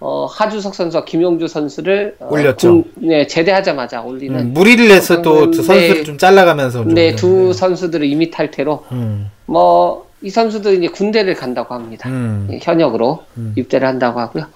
어, 0.00 0.24
하주석 0.24 0.74
선수와 0.74 1.04
김용주 1.04 1.46
선수를, 1.46 2.16
어, 2.18 2.28
올렸죠. 2.30 2.70
군- 2.70 2.92
네, 2.96 3.26
제대하자마자 3.26 4.00
올리는, 4.00 4.38
음, 4.40 4.52
무리를 4.54 4.90
해서 4.90 5.20
또, 5.20 5.50
또 5.50 5.58
네. 5.58 5.62
선수를 5.62 6.04
좀 6.04 6.16
잘라가면서 6.16 6.84
좀 6.84 6.94
네, 6.94 7.14
두 7.14 7.26
올렸는데. 7.28 7.52
선수들을 7.58 8.06
이미 8.06 8.30
탈퇴로, 8.30 8.86
음, 8.92 9.30
뭐, 9.44 10.08
이 10.22 10.30
선수들이 10.30 10.78
이제 10.78 10.88
군대를 10.88 11.34
간다고 11.34 11.74
합니다. 11.74 12.08
음. 12.08 12.48
예, 12.50 12.58
현역으로 12.62 13.22
음. 13.36 13.52
입대를 13.56 13.86
한다고 13.86 14.20
하고요. 14.20 14.46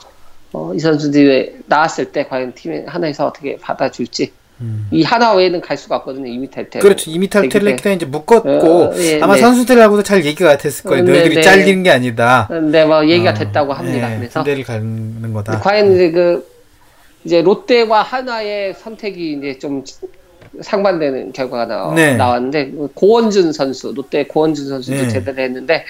어, 0.53 0.73
이 0.75 0.79
선수들이 0.79 1.57
나왔을 1.67 2.07
때 2.07 2.27
과연 2.27 2.53
팀 2.55 2.85
하나에서 2.87 3.27
어떻게 3.27 3.57
받아줄지 3.57 4.33
음. 4.61 4.89
이 4.91 5.03
하나 5.03 5.35
외에는 5.35 5.61
갈 5.61 5.77
수가 5.77 5.97
없거든요. 5.97 6.27
이미 6.27 6.51
탈퇴. 6.51 6.81
그렇죠. 6.81 7.11
이미 7.11 7.29
탈퇴를 7.29 7.73
했기 7.73 7.93
이제 7.93 8.07
묶었고 8.07 8.49
어, 8.49 8.93
예, 8.97 9.21
아마 9.21 9.35
네. 9.35 9.41
선수들하고도 9.41 10.03
잘 10.03 10.25
얘기가 10.25 10.57
됐을 10.59 10.85
거예요. 10.85 11.03
어, 11.03 11.07
네, 11.07 11.13
너희들이 11.13 11.35
네. 11.37 11.43
잘리는 11.43 11.83
게 11.85 11.91
아니다. 11.91 12.47
근데 12.49 12.85
뭐 12.85 13.07
얘기가 13.07 13.31
어, 13.31 13.35
됐다고 13.35 13.73
합니다. 13.73 14.13
예, 14.13 14.19
그래서 14.19 14.41
군대를 14.41 14.65
가는 14.65 15.33
거다. 15.33 15.61
과연 15.61 15.95
이제 15.95 16.11
그 16.11 16.59
이제 17.25 17.43
롯데와 17.43 18.03
하나의 18.03 18.75
선택이 18.75 19.35
이제 19.35 19.59
좀 19.59 19.85
상반되는 20.63 21.33
결과가 21.33 21.67
나, 21.67 21.95
네. 21.95 22.17
나왔는데 22.17 22.73
고원준 22.95 23.53
선수 23.53 23.93
롯데 23.95 24.25
고원준 24.27 24.69
선수도 24.69 24.97
네. 24.97 25.09
제대로 25.09 25.41
했는데 25.43 25.85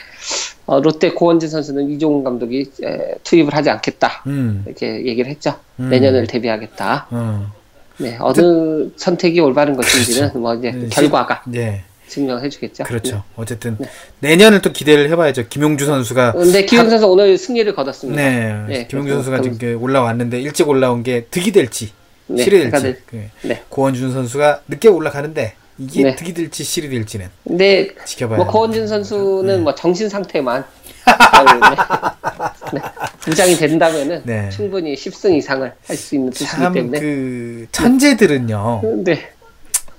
어, 0.67 0.81
롯데 0.81 1.11
고원준 1.13 1.49
선수는 1.49 1.91
이종훈 1.91 2.25
감독이 2.25 2.71
에, 2.83 3.15
투입을 3.25 3.55
하지 3.55 3.71
않겠다 3.71 4.23
음, 4.27 4.63
이렇게 4.67 5.07
얘기를 5.07 5.31
했죠. 5.31 5.55
음. 5.81 5.89
내년을 5.91 6.27
대비하겠다. 6.27 7.07
어, 7.11 7.53
네, 7.99 8.17
어느 8.21 8.89
선택이 8.97 9.41
올바른 9.41 9.77
것인지는 9.77 10.31
뭐 10.41 10.55
이제 10.55 10.71
네, 10.71 10.89
결과가 10.89 11.43
네, 11.47 11.83
증명해 12.07 12.49
주겠죠. 12.49 12.85
그렇죠. 12.85 13.25
어쨌든 13.37 13.77
내년을 14.21 14.61
또 14.63 14.73
기대를 14.73 15.11
해봐야죠. 15.11 15.49
김용주 15.49 15.87
선수가 15.87 16.33
근데 16.33 16.65
기훈 16.65 16.91
선수 16.91 17.07
오늘 17.07 17.37
승리를 17.39 17.75
거뒀습니다. 17.75 18.23
네, 18.23 18.65
네, 18.69 18.87
김용주 18.87 19.13
선수가 19.15 19.41
그- 19.41 19.59
지금 19.59 19.83
올라왔는데 19.83 20.41
일찍 20.41 20.69
올라온 20.69 21.03
게 21.03 21.25
득이 21.31 21.51
될지 21.53 21.91
네, 22.29 22.45
실이 22.45 22.71
될지 22.71 22.97
그 23.07 23.29
네. 23.43 23.63
고원준 23.69 24.13
선수가 24.13 24.63
늦게 24.69 24.89
올라가는데 24.89 25.55
이게 25.79 26.03
네. 26.03 26.17
득이 26.17 26.35
될지 26.35 26.65
실이 26.65 26.89
될지는 26.91 27.29
근데 27.47 27.89
지켜봐야 28.05 28.39
뭐. 28.39 28.47
고원준 28.47 28.87
선수는 28.87 29.65
뭐 29.65 29.75
정신 29.75 30.09
상태만 30.09 30.65
잘, 31.05 31.45
네. 32.73 32.81
네. 32.81 32.81
부장이 33.21 33.55
된다면은 33.57 34.23
네. 34.25 34.51
충분히 34.51 34.95
10승 34.95 35.35
이상을 35.37 35.73
할 35.87 35.97
수 35.97 36.15
있는 36.17 36.31
투수이기 36.31 36.51
참 36.51 36.73
때문에. 36.75 37.01
그 37.01 37.67
천재들은요 37.73 38.83
네. 39.05 39.31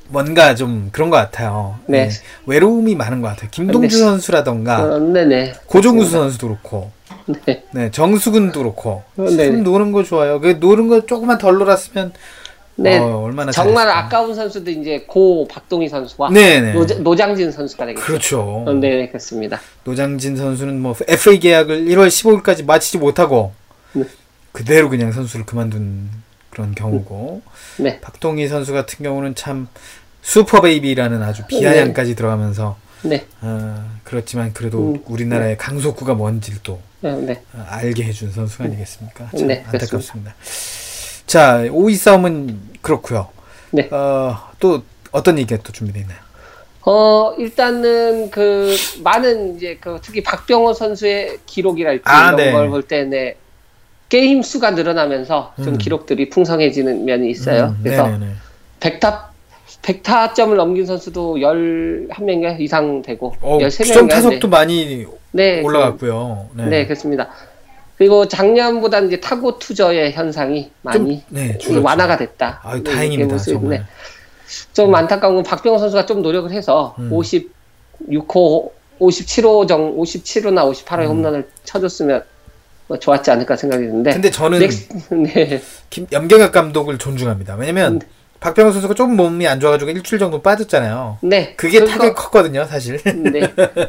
뭔가 0.10 0.56
좀 0.56 0.90
그런 0.92 1.10
것 1.10 1.18
같아요. 1.18 1.80
네. 1.88 2.08
네, 2.10 2.16
외로움이 2.46 2.96
많은 2.96 3.22
것 3.22 3.30
같아요. 3.30 3.50
김동주 3.52 3.98
네. 3.98 4.04
선수라던가 4.04 4.84
어, 4.84 5.00
네네. 5.00 5.54
고종구 5.68 6.06
선수도 6.06 6.48
그렇고, 6.48 6.92
네. 7.46 7.64
네 7.72 7.92
정수근도 7.92 8.60
그렇고 8.60 9.04
네. 9.16 9.50
노는 9.50 9.92
거 9.92 10.04
좋아요. 10.04 10.40
그 10.40 10.58
노는 10.60 10.88
거 10.88 11.06
조금만 11.06 11.38
덜 11.38 11.58
놀았으면 11.58 12.14
네. 12.76 12.98
어, 12.98 13.18
얼마나 13.18 13.52
정말 13.52 13.86
잘했을까. 13.86 14.06
아까운 14.06 14.34
선수도 14.34 14.72
이제 14.72 15.04
고 15.06 15.48
박동희 15.48 15.90
선수와 15.90 16.30
네네. 16.32 16.74
노, 16.74 16.86
노장진 16.86 17.52
선수가 17.52 17.86
되겠죠. 17.86 18.06
그렇죠. 18.06 18.64
어, 18.66 18.74
네, 18.74 19.08
그렇습니다. 19.10 19.60
노장진 19.84 20.38
선수는 20.38 20.82
뭐 20.82 20.96
FA 21.08 21.40
계약을 21.40 21.86
1월 21.86 22.08
15일까지 22.08 22.66
마치지 22.66 22.98
못하고 22.98 23.52
네. 23.94 24.06
그대로 24.52 24.90
그냥 24.90 25.12
선수를 25.12 25.46
그만둔 25.46 26.10
그런 26.50 26.74
경우고 26.74 27.42
네. 27.78 28.00
박동희 28.00 28.48
선수 28.48 28.74
같은 28.74 29.04
경우는 29.04 29.36
참 29.36 29.68
슈퍼베이비라는 30.22 31.22
아주 31.22 31.46
비아냥까지 31.48 32.16
들어가면서 32.16 32.78
네. 33.02 33.26
어, 33.42 33.90
그렇지만 34.04 34.54
그래도 34.54 34.94
음, 34.94 35.04
우리나라의 35.06 35.58
강속구가 35.58 36.14
뭔지를 36.16 36.60
또 36.64 36.80
네. 37.02 37.14
네. 37.16 37.42
어, 37.54 37.66
알게 37.68 38.04
해준 38.04 38.32
선수가 38.32 38.66
아니겠습니까? 38.66 39.30
참 39.38 39.48
네, 39.48 39.64
안타깝습니다. 39.68 40.36
자, 41.26 41.64
5위 41.68 41.96
싸움은 41.96 42.60
그렇고요. 42.82 43.30
네. 43.72 43.88
어, 43.92 44.36
또 44.60 44.84
어떤 45.12 45.38
얘기가 45.38 45.62
또 45.64 45.72
준비되어 45.72 46.02
있나요? 46.02 46.20
어, 46.86 47.36
일단은 47.38 48.32
그 48.32 48.76
많은 49.04 49.56
이제 49.56 49.78
그 49.80 50.00
특히 50.02 50.24
박병호 50.24 50.74
선수의 50.74 51.40
기록이랄지 51.46 52.04
아, 52.06 52.30
이런 52.30 52.36
네. 52.36 52.52
걸볼 52.52 52.84
때 52.84 53.04
네. 53.04 53.36
게임 54.08 54.42
수가 54.42 54.72
늘어나면서 54.72 55.54
좀 55.58 55.68
음. 55.68 55.78
기록들이 55.78 56.30
풍성해지는 56.30 57.06
면이 57.06 57.30
있어요. 57.30 57.76
음, 57.78 57.80
그래서 57.84 58.08
네네네. 58.08 58.34
100타 58.80 59.29
100타점을 59.82 60.56
넘긴 60.56 60.86
선수도 60.86 61.36
11명 61.36 62.60
이상 62.60 63.02
되고 63.02 63.34
어, 63.42 63.58
13명 63.60 63.86
주전 63.86 64.08
타석도 64.08 64.48
많이 64.50 65.06
네, 65.32 65.62
올라갔고요. 65.62 66.50
네. 66.56 66.66
네, 66.66 66.86
그렇습니다. 66.86 67.30
그리고 67.98 68.28
작년보다 68.28 69.00
이제 69.02 69.20
타고 69.20 69.60
투저의 69.60 70.14
현상이 70.14 70.72
많이 70.82 71.24
네, 71.28 71.58
좀 71.58 71.60
줄었죠. 71.60 71.86
완화가 71.86 72.18
됐다. 72.18 72.62
아유, 72.64 72.84
네, 72.84 72.92
다행입니다. 72.92 73.38
정말. 73.38 73.86
좀 74.74 74.96
안타까운 74.96 75.36
건 75.36 75.44
박병호 75.44 75.78
선수가 75.78 76.06
좀 76.06 76.22
노력을 76.22 76.50
해서 76.52 76.96
음. 76.98 77.12
56호, 77.12 78.72
57호 79.00 79.68
정, 79.68 79.98
57호나 79.98 80.72
58호의 80.72 81.02
음. 81.02 81.08
홈런을 81.08 81.50
쳐줬으면 81.66 82.24
뭐 82.88 82.98
좋았지 82.98 83.32
않을까 83.32 83.56
생각이 83.56 83.86
드는데. 83.86 84.14
근데 84.14 84.32
저는 84.32 84.60
넥스, 84.60 85.14
네. 85.14 85.62
김, 85.90 86.08
염경엽 86.12 86.52
감독을 86.52 86.98
존중합니다. 86.98 87.56
왜냐면 87.56 88.00
네. 88.00 88.08
박병호 88.40 88.72
선수가 88.72 88.94
조금 88.94 89.16
몸이 89.18 89.48
안 89.48 89.60
좋아가지고 89.60 89.92
일주일 89.92 90.20
정도 90.20 90.42
빠졌잖아요. 90.42 91.18
네. 91.22 91.54
그게 91.56 91.84
타격이 91.84 92.14
컸거든요, 92.14 92.64
사실. 92.66 92.98
네. 93.04 93.42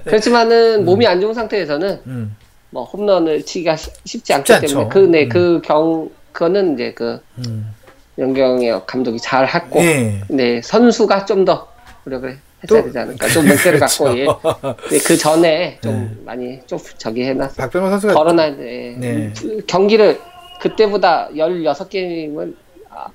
그렇지만은 0.04 0.84
몸이 0.86 1.06
안 1.06 1.20
좋은 1.20 1.32
상태에서는 1.34 2.00
음, 2.06 2.36
뭐 2.70 2.84
홈런을 2.84 3.44
치기가 3.44 3.76
쉽- 3.76 3.92
쉽지 4.04 4.32
않기 4.34 4.52
않죠. 4.52 4.66
때문에 4.66 4.88
그, 4.88 4.98
네, 4.98 5.22
음. 5.24 5.28
그 5.28 5.60
경, 5.64 6.10
그거는 6.32 6.74
이제 6.74 6.92
그 6.94 7.20
음. 7.46 7.72
연경의 8.18 8.82
감독이 8.86 9.18
잘 9.20 9.46
했고, 9.48 9.80
예. 9.80 10.20
네, 10.28 10.60
선수가 10.62 11.24
좀 11.26 11.44
더 11.44 11.68
노력을 12.04 12.28
했어야 12.64 12.80
또- 12.80 12.84
되지 12.86 12.98
않을까. 12.98 13.28
좀 13.28 13.46
멘트를 13.46 13.78
갖고, 13.80 14.18
예. 14.18 14.24
그렇죠. 14.26 14.76
네, 14.90 14.98
그 14.98 15.16
전에 15.16 15.78
좀 15.80 15.92
네. 15.92 16.10
많이 16.24 16.60
좀 16.66 16.78
저기 16.98 17.22
해놨어. 17.24 17.54
박병호 17.56 17.88
선수가 17.88 18.14
걸어놔야 18.14 18.56
돼. 18.56 18.96
네. 18.98 19.32
경기를 19.68 20.18
그때보다 20.60 21.28
16게임을 21.36 22.54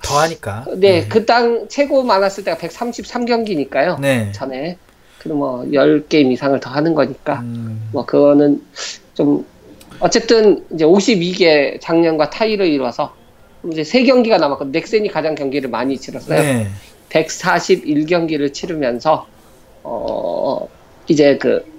더 0.01 0.20
하니까. 0.20 0.65
네, 0.77 1.08
그 1.08 1.25
땅 1.25 1.67
최고 1.70 2.03
많았을 2.03 2.44
때가 2.44 2.58
133경기니까요. 2.58 4.00
네. 4.00 4.32
전에. 4.32 4.77
그럼 5.20 5.38
뭐 5.39 5.63
10게임 5.63 6.32
이상을 6.32 6.60
더 6.60 6.70
하는 6.70 6.94
거니까 6.94 7.39
음, 7.39 7.89
뭐 7.91 8.05
그거는 8.05 8.61
좀 9.16 9.46
어쨌든 10.00 10.64
이제 10.74 10.85
52개 10.85 11.81
작년과 11.81 12.29
타이를 12.29 12.68
이뤄서 12.68 13.16
이제 13.72 13.83
세 13.83 14.03
경기가 14.03 14.38
남았고 14.38 14.66
넥센이 14.66 15.09
가장 15.09 15.33
경기를 15.33 15.70
많이 15.70 15.98
치렀어요. 15.98 16.40
네. 16.40 16.68
141경기를 17.09 18.53
치르면서 18.53 19.25
어 19.83 20.68
이제 21.07 21.38
그 21.38 21.75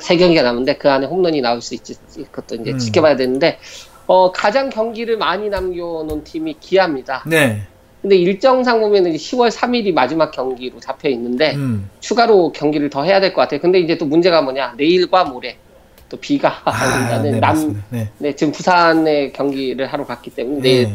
세 0.00 0.16
경기가 0.16 0.42
남은데 0.42 0.76
그 0.76 0.90
안에 0.90 1.06
홈런이 1.06 1.40
나올 1.40 1.62
수 1.62 1.74
있지 1.74 1.96
그것도 2.30 2.62
이제 2.62 2.72
음. 2.72 2.78
지켜봐야 2.78 3.16
되는데 3.16 3.58
어 4.06 4.30
가장 4.32 4.70
경기를 4.70 5.16
많이 5.16 5.48
남겨놓은 5.48 6.24
팀이 6.24 6.56
기아입니다. 6.60 7.24
네. 7.26 7.62
근데 8.02 8.16
일정상 8.16 8.80
보면은 8.80 9.14
이제 9.14 9.36
10월 9.36 9.50
3일이 9.50 9.92
마지막 9.92 10.30
경기로 10.30 10.78
잡혀 10.78 11.08
있는데 11.08 11.54
음. 11.56 11.90
추가로 12.00 12.52
경기를 12.52 12.88
더 12.88 13.02
해야 13.02 13.20
될 13.20 13.32
것 13.32 13.42
같아요. 13.42 13.60
근데 13.60 13.80
이제 13.80 13.98
또 13.98 14.06
문제가 14.06 14.42
뭐냐 14.42 14.74
내일과 14.76 15.24
모레 15.24 15.56
또 16.08 16.16
비가 16.18 16.60
아, 16.64 16.70
온다는 17.02 17.32
네, 17.32 17.40
남. 17.40 17.82
네. 17.90 18.08
네, 18.18 18.36
지금 18.36 18.52
부산에 18.52 19.32
경기를 19.32 19.86
하로 19.88 20.04
갔기 20.06 20.30
때문에 20.30 20.60
내일, 20.60 20.84
네. 20.84 20.92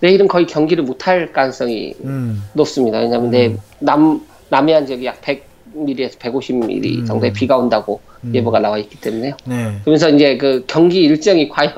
내일은 0.00 0.28
거의 0.28 0.46
경기를 0.46 0.84
못 0.84 1.06
할 1.06 1.32
가능성이 1.32 1.94
음. 2.04 2.42
높습니다. 2.52 2.98
왜냐하면 2.98 3.30
내일 3.30 3.56
남 3.78 4.20
남해안 4.50 4.86
지역이 4.86 5.06
약 5.06 5.22
100mm에서 5.22 6.18
150mm 6.18 6.98
음. 6.98 7.04
정도의 7.06 7.32
비가 7.32 7.56
온다고 7.56 8.00
음. 8.24 8.34
예보가 8.34 8.58
나와 8.60 8.76
있기 8.76 9.00
때문에요. 9.00 9.36
네. 9.46 9.72
그러면서 9.84 10.10
이제 10.10 10.36
그 10.36 10.64
경기 10.66 11.02
일정이 11.04 11.48
과연 11.50 11.72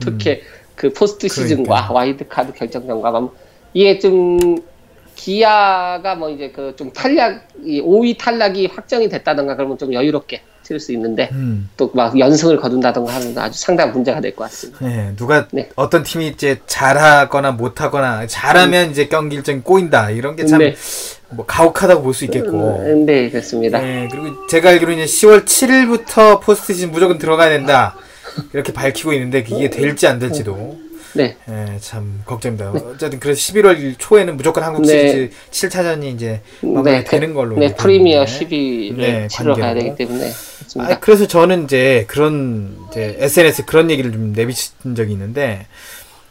어떻게 0.00 0.42
그 0.74 0.92
포스트 0.92 1.28
시즌과 1.28 1.54
음. 1.62 1.64
그러니까요. 1.64 1.94
와일드카드 1.94 2.52
결정전과 2.52 3.10
막 3.10 3.34
이게 3.74 3.98
좀 3.98 4.58
기아가 5.14 6.14
뭐 6.14 6.28
이제 6.30 6.50
그 6.50 6.74
좀 6.76 6.92
탈락 6.92 7.48
이 7.64 7.80
5위 7.80 8.18
탈락이 8.18 8.66
확정이 8.66 9.08
됐다던가 9.08 9.56
그러면 9.56 9.78
좀 9.78 9.92
여유롭게 9.94 10.42
치를 10.62 10.78
수 10.80 10.92
있는데 10.92 11.30
음. 11.32 11.70
또막 11.76 12.18
연승을 12.18 12.58
거둔다던가 12.58 13.14
하면 13.14 13.38
아주 13.38 13.58
상당한 13.58 13.94
문제가 13.94 14.20
될 14.20 14.34
것 14.34 14.44
같습니다. 14.44 14.84
네, 14.86 15.12
누가 15.16 15.46
네. 15.52 15.70
어떤 15.76 16.02
팀이 16.02 16.26
이제 16.28 16.60
잘하거나 16.66 17.52
못하거나 17.52 18.26
잘하면 18.26 18.90
이제 18.90 19.06
경기 19.06 19.36
일정이 19.36 19.60
꼬인다 19.62 20.10
이런 20.10 20.36
게참 20.36 20.58
네. 20.58 20.74
뭐 21.30 21.46
가혹하다고 21.46 22.02
볼 22.02 22.12
수 22.12 22.24
있겠고. 22.26 22.80
음, 22.84 23.06
네, 23.06 23.30
그렇습니다. 23.30 23.78
네, 23.80 24.08
그리고 24.10 24.46
제가 24.48 24.70
알기로는 24.70 25.04
이제 25.04 25.26
10월 25.26 25.44
7일부터 25.44 26.40
포스트 26.42 26.74
시즌 26.74 26.90
무조건 26.90 27.18
들어가야 27.18 27.48
된다. 27.48 27.96
이렇게 28.52 28.72
밝히고 28.72 29.12
있는데 29.12 29.42
그게 29.42 29.70
될지 29.70 30.06
안 30.06 30.18
될지도 30.18 30.78
네, 31.14 31.36
예, 31.48 31.78
참 31.80 32.20
걱정입니다. 32.26 32.70
어쨌든 32.70 33.18
그래서 33.18 33.40
11월 33.40 33.94
초에는 33.96 34.36
무조건 34.36 34.62
한국 34.64 34.82
네. 34.82 34.88
시리즈 34.88 35.30
7차전이 35.50 36.14
이제 36.14 36.42
네, 36.60 37.04
되는 37.04 37.32
걸로 37.32 37.56
네, 37.56 37.74
프리미어 37.74 38.26
되는데. 38.26 38.46
12를 38.46 38.96
네, 38.96 39.28
치러 39.28 39.54
가야 39.54 39.72
관계로. 39.72 39.96
되기 39.96 40.06
때문에. 40.06 40.32
아, 40.78 40.98
그래서 41.00 41.26
저는 41.26 41.64
이제 41.64 42.04
그런 42.08 42.76
이제 42.90 43.16
SNS 43.18 43.62
에 43.62 43.64
그런 43.64 43.90
얘기를 43.90 44.12
좀 44.12 44.32
내비친 44.32 44.94
적이 44.94 45.12
있는데 45.12 45.66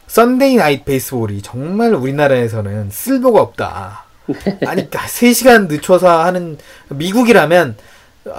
Sunday 0.08 0.56
Night 0.58 0.84
Baseball이 0.84 1.42
정말 1.42 1.96
우리나라에서는 1.96 2.90
쓸모가 2.92 3.42
없다. 3.42 4.06
아니 4.66 4.88
3시간 4.90 5.68
늦춰서 5.68 6.24
하는 6.24 6.58
미국이라면 6.90 7.76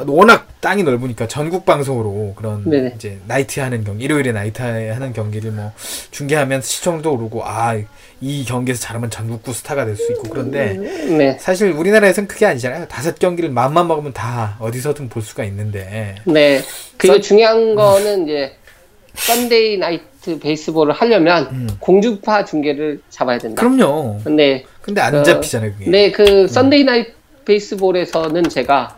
워낙 0.06 0.48
땅이 0.60 0.82
넓으니까 0.82 1.28
전국 1.28 1.64
방송으로 1.64 2.34
그런 2.36 2.64
네네. 2.68 2.94
이제 2.96 3.18
나이트 3.28 3.60
하는 3.60 3.84
경기 3.84 4.04
일요일에 4.04 4.32
나이트 4.32 4.60
하는 4.60 5.12
경기를 5.12 5.52
뭐 5.52 5.72
중계하면 6.10 6.60
시청도 6.62 7.12
오르고 7.12 7.44
아 7.44 7.76
이 8.22 8.46
경기에서 8.46 8.80
잘하면 8.80 9.10
전국구 9.10 9.52
스타가 9.52 9.84
될 9.84 9.94
수 9.94 10.10
있고 10.12 10.30
그런데 10.30 10.72
네, 10.72 11.36
사실 11.38 11.70
우리나라에서는 11.72 12.26
그게 12.26 12.46
아니잖아요. 12.46 12.88
다섯 12.88 13.18
경기를 13.18 13.50
맘만 13.50 13.86
먹으면 13.88 14.14
다 14.14 14.56
어디서든 14.58 15.10
볼 15.10 15.22
수가 15.22 15.44
있는데 15.44 16.14
네. 16.24 16.62
그리고 16.96 17.16
Sun- 17.16 17.22
중요한 17.22 17.74
거는 17.74 18.24
이제 18.24 18.56
Sunday 19.16 19.76
Night 19.76 20.38
Baseball을 20.38 20.94
하려면 20.94 21.46
음. 21.52 21.68
공중파 21.78 22.46
중계를 22.46 23.00
잡아야 23.10 23.36
된다. 23.36 23.60
그럼요. 23.60 24.20
근데 24.24 24.64
근데 24.80 25.02
안 25.02 25.14
어, 25.16 25.22
잡히잖아요, 25.22 25.72
그게. 25.72 25.90
네, 25.90 26.10
그 26.10 26.48
Sunday 26.48 26.84
Night 26.84 27.12
베이스볼에서는 27.44 28.44
제가 28.48 28.95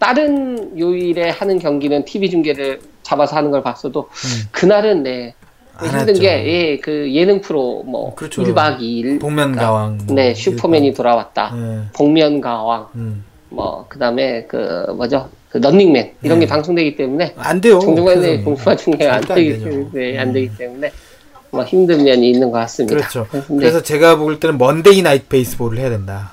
다른 0.00 0.78
요일에 0.78 1.28
하는 1.28 1.58
경기는 1.58 2.04
TV 2.06 2.30
중계를 2.30 2.80
잡아서 3.02 3.36
하는 3.36 3.50
걸 3.50 3.62
봤어도 3.62 4.08
음. 4.10 4.48
그날은 4.50 5.02
네안 5.02 5.32
힘든 5.82 6.08
하죠. 6.14 6.20
게 6.22 6.28
예, 6.46 6.78
그 6.78 7.12
예능 7.12 7.42
프로 7.42 7.82
뭐 7.84 8.14
그렇죠. 8.14 8.42
1박 8.42 8.78
2일 8.80 9.20
복면가왕. 9.20 9.98
뭐 10.06 10.16
네, 10.16 10.32
슈퍼맨이 10.34 10.94
돌아왔다. 10.94 11.54
네. 11.54 11.80
복면가왕 11.92 12.88
음. 12.94 13.24
뭐 13.50 13.84
그다음에 13.88 14.44
그 14.44 14.86
뭐죠? 14.96 15.28
그 15.50 15.58
런닝맨 15.58 16.14
이런 16.22 16.38
네. 16.38 16.46
게 16.46 16.50
방송되기 16.50 16.96
때문에 16.96 17.34
안 17.36 17.60
돼요. 17.60 17.78
그래서. 17.78 17.92
공중파 18.44 18.76
중계가 18.76 19.16
안 19.16 19.20
되기. 19.22 19.62
때문에 19.62 20.18
안 20.18 20.28
음. 20.28 20.32
되기 20.32 20.56
때문에 20.56 20.92
뭐 21.50 21.62
힘든 21.64 22.04
면이 22.04 22.30
있는 22.30 22.50
것 22.50 22.58
같습니다. 22.60 22.96
그렇죠. 22.96 23.26
네. 23.32 23.56
그래서 23.58 23.82
제가 23.82 24.16
볼 24.16 24.40
때는 24.40 24.56
Monday 24.56 25.02
Night 25.02 25.28
Baseball을 25.28 25.78
해야 25.78 25.90
된다. 25.90 26.32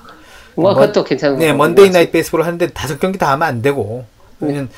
뭐 0.62 0.74
Mon- 0.74 0.80
그것도 0.88 1.04
괜찮은 1.04 1.38
네, 1.38 1.48
것 1.48 1.56
Monday. 1.56 1.90
Night 1.90 2.10
Baseball을 2.12 2.44
하는데 2.44 2.66
다섯 2.68 2.98
경기 2.98 3.18
다 3.18 3.30
하면 3.32 3.46
안 3.46 3.62
되고. 3.62 4.04
네. 4.40 4.48
왜냐면 4.48 4.68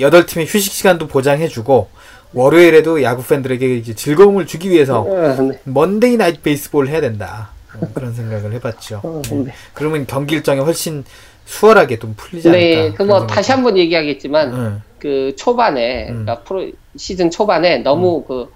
여덟 0.00 0.26
팀의 0.26 0.46
휴식 0.46 0.72
시간도 0.72 1.06
보장해주고 1.08 1.88
월요일에도 2.34 3.02
야구 3.02 3.22
팬들에게 3.24 3.76
이제 3.76 3.94
즐거움을 3.94 4.46
주기 4.46 4.70
위해서 4.70 5.00
어, 5.00 5.36
네. 5.42 5.58
Monday 5.64 6.16
Night 6.16 6.40
Baseball을 6.42 6.88
해야 6.88 7.00
된다. 7.00 7.50
어, 7.78 7.86
그런 7.94 8.14
생각을 8.14 8.52
해봤죠. 8.54 9.00
어, 9.02 9.22
네. 9.30 9.36
네. 9.36 9.52
그러면 9.74 10.06
경기 10.06 10.34
일정이 10.34 10.60
훨씬 10.60 11.04
수월하게 11.44 11.98
좀 11.98 12.14
풀리지 12.16 12.48
않을까. 12.48 12.64
네, 12.64 12.92
그뭐 12.92 13.06
그런 13.14 13.26
다시 13.26 13.52
한번 13.52 13.76
얘기하겠지만. 13.78 14.52
응. 14.54 14.82
그 14.98 15.34
초반에 15.36 16.04
음. 16.10 16.24
그러니까 16.24 16.38
프로 16.44 16.70
시즌 16.96 17.28
초반에 17.28 17.78
너무 17.78 18.22
그 18.22 18.52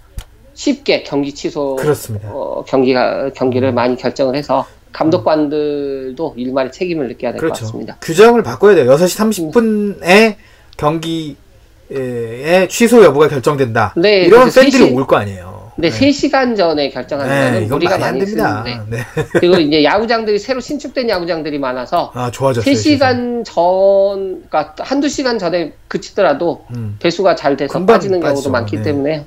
쉽게 0.54 1.02
경기 1.02 1.34
취소 1.34 1.74
그렇습니다. 1.74 2.28
어, 2.30 2.64
경기가 2.68 3.30
경기를 3.34 3.72
많이 3.72 3.96
결정을 3.96 4.36
해서 4.36 4.64
감독관들도 4.96 6.34
일말의 6.36 6.72
책임을 6.72 7.08
느껴야 7.08 7.32
될것 7.32 7.40
그렇죠. 7.40 7.64
같습니다. 7.66 7.96
규정을 8.00 8.42
바꿔야 8.42 8.74
돼요. 8.74 8.90
6시 8.92 9.52
30분에 9.52 10.36
경기에 10.76 12.68
취소 12.68 13.02
여부가 13.04 13.28
결정된다. 13.28 13.92
네, 13.96 14.22
이런 14.24 14.50
팬들이 14.50 14.90
올 14.92 15.06
거 15.06 15.16
아니에요. 15.16 15.56
근데 15.76 15.90
네. 15.90 16.08
3시간 16.10 16.56
전에 16.56 16.88
결정하는 16.88 17.52
네, 17.52 17.64
이건 17.66 17.76
우리가 17.76 17.98
많이 17.98 18.18
됩니다. 18.20 18.64
쓰는데 18.64 18.96
네. 18.96 19.02
그리고 19.34 19.56
이제 19.58 19.84
야구장들이 19.84 20.38
새로 20.38 20.58
신축된 20.58 21.06
야구장들이 21.10 21.58
많아서 21.58 22.10
아, 22.14 22.30
좋아졌어요. 22.30 22.72
3시간 22.74 23.44
전, 23.44 24.42
그러니까 24.48 24.74
한두 24.78 25.06
시간 25.10 25.38
전에 25.38 25.74
그치더라도 25.88 26.64
음. 26.74 26.96
배수가 26.98 27.34
잘 27.36 27.58
돼서 27.58 27.84
빠지는 27.84 28.20
경우도. 28.20 28.50
많기 28.50 28.76
네. 28.76 28.82
때문에 28.84 29.26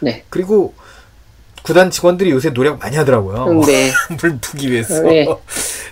네. 0.00 0.24
그리고 0.30 0.72
구단 1.62 1.90
직원들이 1.90 2.30
요새 2.30 2.52
노력 2.52 2.78
많이 2.78 2.96
하더라고요. 2.96 3.64
네. 3.66 3.90
물 4.20 4.38
푸기 4.40 4.70
위해서. 4.70 5.02
네. 5.02 5.26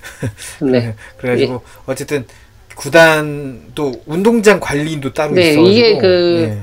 네. 0.62 0.94
그래가지고 1.18 1.62
어쨌든 1.86 2.24
구단 2.74 3.72
또 3.74 3.92
운동장 4.06 4.60
관리인도 4.60 5.12
따로 5.12 5.34
네, 5.34 5.50
있어가지고 5.50 5.68
이게 5.68 5.98
그 5.98 6.06
네. 6.48 6.62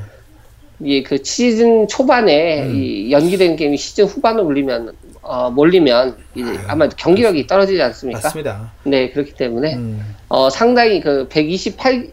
이게 0.79 1.03
그 1.03 1.23
시즌 1.23 1.87
초반에 1.87 2.63
음. 2.63 2.75
이 2.75 3.11
연기된 3.11 3.55
게임이 3.55 3.77
시즌 3.77 4.05
후반으로 4.05 4.45
올리면 4.45 4.93
어, 5.21 5.49
몰리면 5.49 6.17
이제 6.35 6.59
아마 6.67 6.87
경기력이 6.87 7.47
떨어지지 7.47 7.81
않습니까? 7.81 8.21
맞습니다. 8.23 8.71
네, 8.83 9.09
그렇기 9.09 9.33
때문에 9.33 9.75
음, 9.75 10.15
어, 10.29 10.49
상당히 10.51 11.01
그 11.01 11.27
128, 11.29 12.09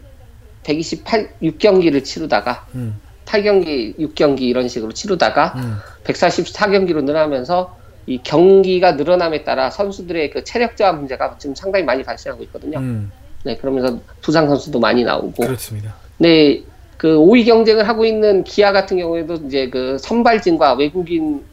128, 0.63 1.29
6경기를 1.43 2.03
치르다가 2.03 2.65
음, 2.73 2.99
8경기, 3.33 3.97
6경기 3.97 4.41
이런 4.41 4.67
식으로 4.67 4.91
치르다가 4.91 5.53
음. 5.55 5.77
144경기로 6.03 7.03
늘어나면서 7.03 7.75
이 8.05 8.19
경기가 8.21 8.93
늘어남에 8.93 9.43
따라 9.43 9.69
선수들의 9.69 10.29
그 10.29 10.43
체력 10.43 10.77
저하 10.77 10.91
문제가 10.91 11.35
지금 11.39 11.55
상당히 11.55 11.85
많이 11.85 12.03
발생하고 12.03 12.43
있거든요. 12.43 12.77
음, 12.79 13.11
네, 13.43 13.55
그러면서 13.57 13.97
부상 14.21 14.47
선수도 14.47 14.79
많이 14.79 15.03
나오고. 15.03 15.43
그렇습니다. 15.43 15.95
네, 16.17 16.61
그 16.97 17.17
5위 17.17 17.45
경쟁을 17.45 17.87
하고 17.87 18.05
있는 18.05 18.43
기아 18.43 18.71
같은 18.71 18.97
경우에도 18.97 19.35
이제 19.47 19.69
그 19.69 19.97
선발진과 19.99 20.73
외국인 20.73 21.43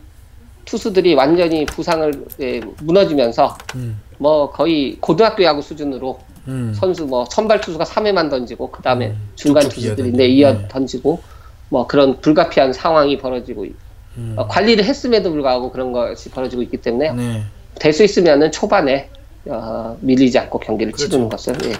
투수들이 0.64 1.14
완전히 1.14 1.64
부상을 1.66 2.12
예, 2.40 2.60
무너지면서 2.82 3.56
음, 3.76 4.00
뭐 4.18 4.50
거의 4.50 4.96
고등학교 5.00 5.42
야구 5.44 5.62
수준으로 5.62 6.18
음. 6.48 6.72
선수 6.74 7.06
뭐 7.06 7.24
선발 7.30 7.60
투수가 7.60 7.84
3회만 7.84 8.28
던지고 8.28 8.70
그 8.70 8.82
다음에 8.82 9.08
음, 9.08 9.28
중간 9.36 9.68
투수들이. 9.68 10.12
네, 10.12 10.26
이어 10.26 10.52
네. 10.52 10.68
던지고 10.68 11.20
뭐 11.70 11.86
그런 11.86 12.20
불가피한 12.20 12.72
상황이 12.74 13.16
벌어지고 13.16 13.64
있- 13.64 13.74
음. 14.18 14.34
어, 14.36 14.46
관리를 14.46 14.84
했음에도 14.84 15.30
불구하고 15.32 15.70
그런 15.72 15.92
것이 15.92 16.28
벌어지고 16.30 16.62
있기 16.62 16.76
때문에 16.78 17.12
네. 17.12 17.44
될수 17.78 18.04
있으면은 18.04 18.52
초반에 18.52 19.08
어, 19.46 19.96
밀리지 20.02 20.38
않고 20.38 20.58
경기를 20.58 20.92
그렇죠. 20.92 21.08
치르는 21.08 21.28
것을 21.30 21.56
예, 21.64 21.72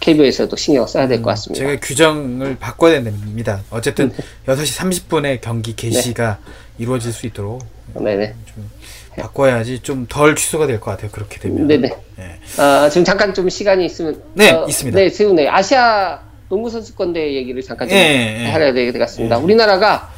KBO에서도 0.00 0.54
신경 0.56 0.82
을 0.82 0.88
써야 0.88 1.06
될 1.08 1.22
것 1.22 1.30
같습니다. 1.30 1.64
제가 1.64 1.80
규정을 1.80 2.56
바꿔야 2.58 3.02
됩니다. 3.02 3.60
어쨌든 3.70 4.10
네. 4.46 4.52
6시 4.54 4.78
30분에 4.80 5.40
경기 5.40 5.74
개시가 5.76 6.38
이루어질 6.78 7.12
수 7.12 7.26
있도록 7.26 7.62
네네. 7.94 8.34
좀 8.54 8.68
바꿔야지 9.16 9.80
좀 9.80 10.06
덜 10.08 10.34
취소가 10.36 10.66
될 10.66 10.80
것 10.80 10.90
같아요. 10.92 11.10
그렇게 11.10 11.38
되면. 11.38 11.66
네네. 11.66 11.88
네. 12.16 12.40
아, 12.58 12.88
지금 12.90 13.04
잠깐 13.04 13.32
좀 13.32 13.48
시간이 13.48 13.84
있으면 13.86 14.14
어, 14.16 14.18
네, 14.34 14.64
있습니다. 14.68 14.98
네, 14.98 15.10
지금 15.10 15.36
네 15.36 15.48
아시아 15.48 16.20
농구 16.50 16.68
선수권대 16.68 17.34
얘기를 17.34 17.62
잠깐 17.62 17.88
좀 17.88 17.96
예, 17.96 18.40
예. 18.42 18.46
하려야 18.50 18.74
되겠습니다. 18.74 19.38
예. 19.38 19.40
우리나라가 19.42 20.10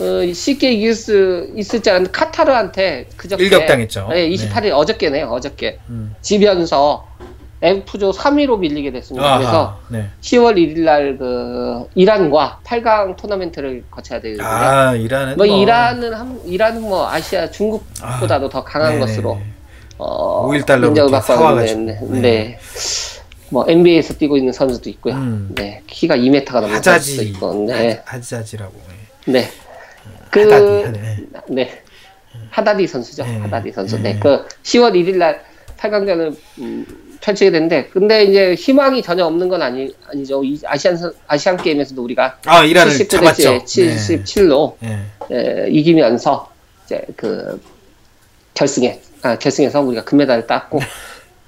어, 0.00 0.32
쉽게 0.32 0.72
이길 0.72 0.94
수 0.94 1.48
있을 1.54 1.82
줄 1.82 1.90
알았는데 1.92 2.12
카타르한테 2.12 3.06
그저께 3.16 3.44
일격당했죠. 3.44 4.08
네, 4.10 4.28
28일 4.30 4.72
어저께네요. 4.72 5.26
어저께 5.28 5.78
음. 5.90 6.14
지면서 6.22 7.06
F조 7.62 8.10
3위로 8.12 8.58
밀리게 8.58 8.90
됐습니다. 8.92 9.26
아하, 9.26 9.38
그래서 9.38 9.78
네. 9.88 10.10
10월 10.22 10.54
1일 10.56 10.80
날 10.80 11.16
그 11.18 11.88
이란과 11.94 12.60
8강 12.64 13.16
토너멘트를 13.16 13.84
거쳐야 13.90 14.20
되거든요. 14.20 14.46
아, 14.46 14.94
이란은 14.94 15.36
뭐 15.36 15.44
이란은 15.46 16.14
한, 16.14 16.40
이란은 16.46 16.82
뭐 16.82 17.06
아시아 17.08 17.50
중국보다도 17.50 18.48
더 18.48 18.64
강한 18.64 18.92
네네. 18.92 19.00
것으로 19.00 19.38
어, 19.98 20.46
5일 20.48 20.64
달러로 20.66 20.88
인정을 20.88 21.10
이렇게 21.10 21.26
받고 21.26 21.42
사와가지고. 21.42 21.80
네. 21.80 21.98
네. 22.20 22.58
뭐 23.50 23.64
NBA에서 23.68 24.14
뛰고 24.14 24.36
있는 24.36 24.52
선수도 24.52 24.90
있고요. 24.90 25.14
음. 25.14 25.50
네, 25.54 25.82
키가 25.86 26.16
2m가 26.16 26.52
넘는 26.60 26.82
선수도 26.82 26.90
하자지. 26.90 27.22
있고, 27.28 27.66
네, 27.68 28.02
하자지라고. 28.04 28.72
네. 29.26 29.32
네. 29.32 29.50
그, 30.30 30.40
하다디. 30.52 30.98
네. 30.98 31.16
네. 31.48 31.82
하다디 32.50 32.86
선수죠. 32.86 33.24
네. 33.24 33.38
하다디 33.38 33.72
선수. 33.72 33.96
네. 33.98 34.14
네. 34.14 34.20
그 34.20 34.46
10월 34.62 34.92
1일 34.94 35.16
날 35.16 35.42
8강전을 35.78 36.36
음, 36.58 36.86
펼치게 37.20 37.50
되는데, 37.50 37.86
근데 37.88 38.24
이제 38.24 38.54
희망이 38.54 39.02
전혀 39.02 39.24
없는 39.24 39.48
건 39.48 39.62
아니, 39.62 39.94
아니죠. 40.08 40.42
이 40.44 40.60
아시안, 40.64 40.96
선- 40.96 41.12
아시안 41.26 41.56
게임에서도 41.56 42.02
우리가 42.02 42.38
아, 42.46 42.64
이란을 42.64 42.92
79대 42.92 43.08
잡았죠. 43.10 43.64
77로 43.64 44.74
네. 44.80 44.98
에, 45.32 45.68
이기면서 45.70 46.50
이제 46.84 47.02
그 47.16 47.60
결승에 48.54 49.00
아, 49.22 49.36
결승에서 49.38 49.80
우리가 49.80 50.04
금메달을 50.04 50.46
땄고 50.46 50.80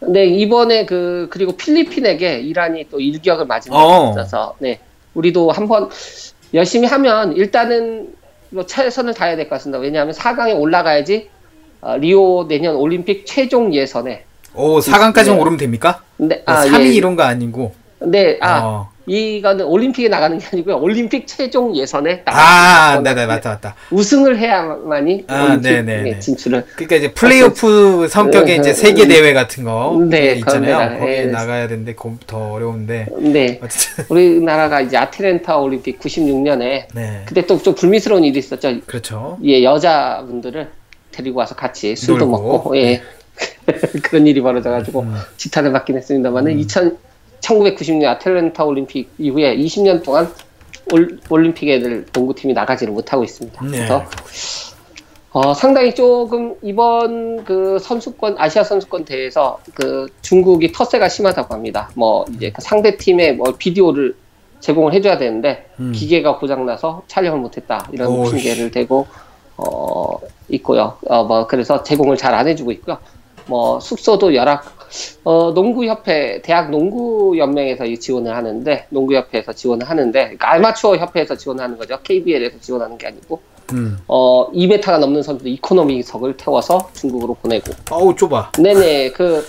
근데 0.00 0.26
이번에 0.26 0.86
그 0.86 1.26
그리고 1.30 1.52
필리핀에게 1.52 2.40
이란이 2.40 2.86
또 2.90 3.00
일격을 3.00 3.46
맞은 3.46 3.72
적이 3.72 3.82
어. 3.84 4.10
있어서 4.12 4.54
네 4.58 4.78
우리도 5.14 5.50
한번 5.50 5.88
열심히 6.54 6.86
하면 6.86 7.36
일단은 7.36 8.14
뭐 8.50 8.64
최선을 8.64 9.14
다해야 9.14 9.36
될 9.36 9.48
것 9.48 9.56
같습니다 9.56 9.78
왜냐하면 9.78 10.14
4강에 10.14 10.58
올라가야지 10.58 11.28
어, 11.80 11.96
리오 11.96 12.46
내년 12.48 12.76
올림픽 12.76 13.24
최종 13.26 13.74
예선에 13.74 14.24
오, 14.54 14.78
4강까지만 14.78 15.34
네. 15.34 15.40
오르면 15.40 15.58
됩니까? 15.58 16.02
근데 16.16 16.42
뭐아 16.46 16.64
3위 16.64 16.86
예. 16.86 16.94
이런 16.94 17.14
거 17.16 17.22
아니고. 17.22 17.72
네, 18.00 18.38
아 18.40 18.60
어. 18.64 18.90
이거는 19.08 19.64
올림픽에 19.64 20.08
나가는 20.08 20.36
게 20.38 20.46
아니고요 20.52 20.76
올림픽 20.78 21.26
최종 21.26 21.74
예선에 21.74 22.22
아, 22.26 23.00
네네, 23.02 23.26
맞다, 23.26 23.50
맞다. 23.50 23.74
우승을 23.90 24.38
해야만이 24.38 25.24
아, 25.28 25.44
올림픽에 25.44 25.82
네네네. 25.82 26.18
진출을 26.20 26.64
그러니까 26.74 26.96
이제 26.96 27.12
플레이오프 27.12 28.06
성격의 28.08 28.58
이제 28.58 28.72
세계 28.74 29.08
대회 29.08 29.32
같은 29.32 29.64
거 29.64 29.98
네, 30.08 30.32
있잖아요. 30.34 30.98
거기에 30.98 31.18
예. 31.22 31.24
나가야 31.26 31.68
되는데 31.68 31.94
그- 31.94 32.16
더 32.26 32.52
어려운데 32.52 33.06
네. 33.18 33.58
어쨌든 33.62 34.04
우리나라가 34.10 34.80
이제 34.80 34.96
아틀랜타 34.96 35.56
올림픽 35.58 35.98
96년에 36.00 36.86
네, 36.94 37.22
그때 37.26 37.46
또 37.46 37.58
좀 37.58 37.74
불미스러운 37.74 38.24
일이 38.24 38.38
있었죠. 38.38 38.80
그렇죠. 38.86 39.38
예, 39.44 39.62
여자분들을 39.64 40.68
데리고 41.12 41.38
와서 41.40 41.54
같이 41.54 41.96
술도 41.96 42.26
놀고. 42.26 42.52
먹고 42.52 42.76
예. 42.76 43.02
그런 44.02 44.26
일이 44.26 44.40
벌어져가지고 44.40 45.00
음. 45.02 45.14
지탄을 45.36 45.72
받긴 45.72 45.96
했습니다만은 45.96 46.58
2000 46.58 46.96
1990년 47.40 48.06
아틀랜타 48.06 48.64
올림픽 48.64 49.10
이후에 49.18 49.56
20년 49.56 50.02
동안 50.02 50.28
올, 50.92 51.18
올림픽 51.28 51.68
애들 51.68 52.06
농구팀이 52.12 52.54
나가지를 52.54 52.92
못하고 52.92 53.24
있습니다. 53.24 53.64
네. 53.64 53.70
그래서 53.70 54.04
어, 55.30 55.52
상당히 55.54 55.94
조금 55.94 56.54
이번 56.62 57.44
그 57.44 57.78
선수권 57.78 58.36
아시아 58.38 58.64
선수권 58.64 59.04
대회에서 59.04 59.58
그 59.74 60.06
중국이 60.22 60.72
텃세가 60.72 61.08
심하다고 61.08 61.54
합니다. 61.54 61.90
뭐 61.94 62.24
이제 62.34 62.50
그 62.50 62.62
상대 62.62 62.96
팀의 62.96 63.36
뭐 63.36 63.54
비디오를 63.58 64.16
제공을 64.60 64.92
해줘야 64.94 65.18
되는데 65.18 65.68
음. 65.78 65.92
기계가 65.92 66.38
고장나서 66.38 67.02
촬영을 67.06 67.38
못했다 67.40 67.86
이런 67.92 68.08
오이씨. 68.08 68.34
핑계를 68.36 68.70
대고 68.70 69.06
어 69.58 70.18
있고요. 70.48 70.96
어뭐 71.06 71.46
그래서 71.46 71.82
제공을 71.82 72.16
잘 72.16 72.34
안 72.34 72.48
해주고 72.48 72.72
있고요. 72.72 72.98
뭐 73.48 73.80
숙소도 73.80 74.34
열악 74.34 74.76
어 75.24 75.52
농구협회 75.54 76.42
대학 76.42 76.70
농구연맹에서 76.70 77.84
이 77.84 77.98
지원을 77.98 78.34
하는데 78.34 78.86
농구협회에서 78.90 79.52
지원을 79.52 79.88
하는데 79.88 80.20
그러니까 80.22 80.54
아마추어 80.54 80.96
협회에서 80.96 81.36
지원하는 81.36 81.76
거죠. 81.76 81.98
KBL에서 82.02 82.58
지원하는 82.60 82.96
게 82.96 83.06
아니고 83.08 83.40
음. 83.72 83.98
어 84.06 84.50
2m가 84.52 84.98
넘는 84.98 85.22
선수들 85.22 85.50
이코노미석을 85.52 86.36
태워서 86.36 86.88
중국으로 86.94 87.34
보내고 87.34 87.72
어우 87.90 88.14
좁아. 88.16 88.52
네네 88.58 89.10
그 89.10 89.46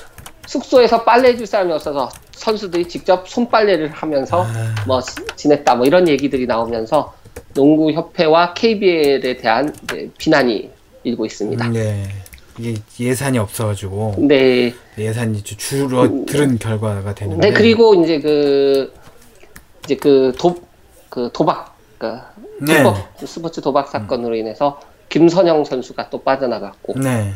숙소에서 0.47 1.03
빨래 1.03 1.29
해줄 1.29 1.45
사람이 1.45 1.71
없어서 1.73 2.09
선수들이 2.31 2.87
직접 2.87 3.27
손빨래를 3.29 3.89
하면서 3.91 4.43
아. 4.43 4.75
뭐 4.87 5.01
지- 5.01 5.15
지냈다 5.35 5.75
뭐 5.75 5.85
이런 5.85 6.07
얘기들이 6.07 6.47
나오면서 6.47 7.13
농구 7.53 7.91
협회와 7.91 8.53
KBL에 8.53 9.37
대한 9.37 9.73
비난이 10.17 10.69
일고 11.03 11.25
있습니다. 11.25 11.65
음, 11.67 11.73
네. 11.73 12.03
이게 12.59 12.75
예산이 12.99 13.37
없어가지고 13.37 14.15
네. 14.19 14.73
예산이 14.97 15.41
좀 15.43 15.57
줄어드는 15.57 16.59
결과가 16.59 17.15
되는데. 17.15 17.47
네 17.47 17.53
그리고 17.53 17.95
이제 17.95 18.19
그 18.19 18.93
이제 19.85 19.95
그도그 19.95 21.29
도박 21.33 21.77
그 21.97 22.19
네. 22.61 22.77
스포, 22.77 23.25
스포츠 23.25 23.61
도박 23.61 23.87
사건으로 23.87 24.35
인해서 24.35 24.79
김선영 25.07 25.63
선수가 25.63 26.09
또 26.09 26.21
빠져나갔고 26.21 26.99
네. 26.99 27.33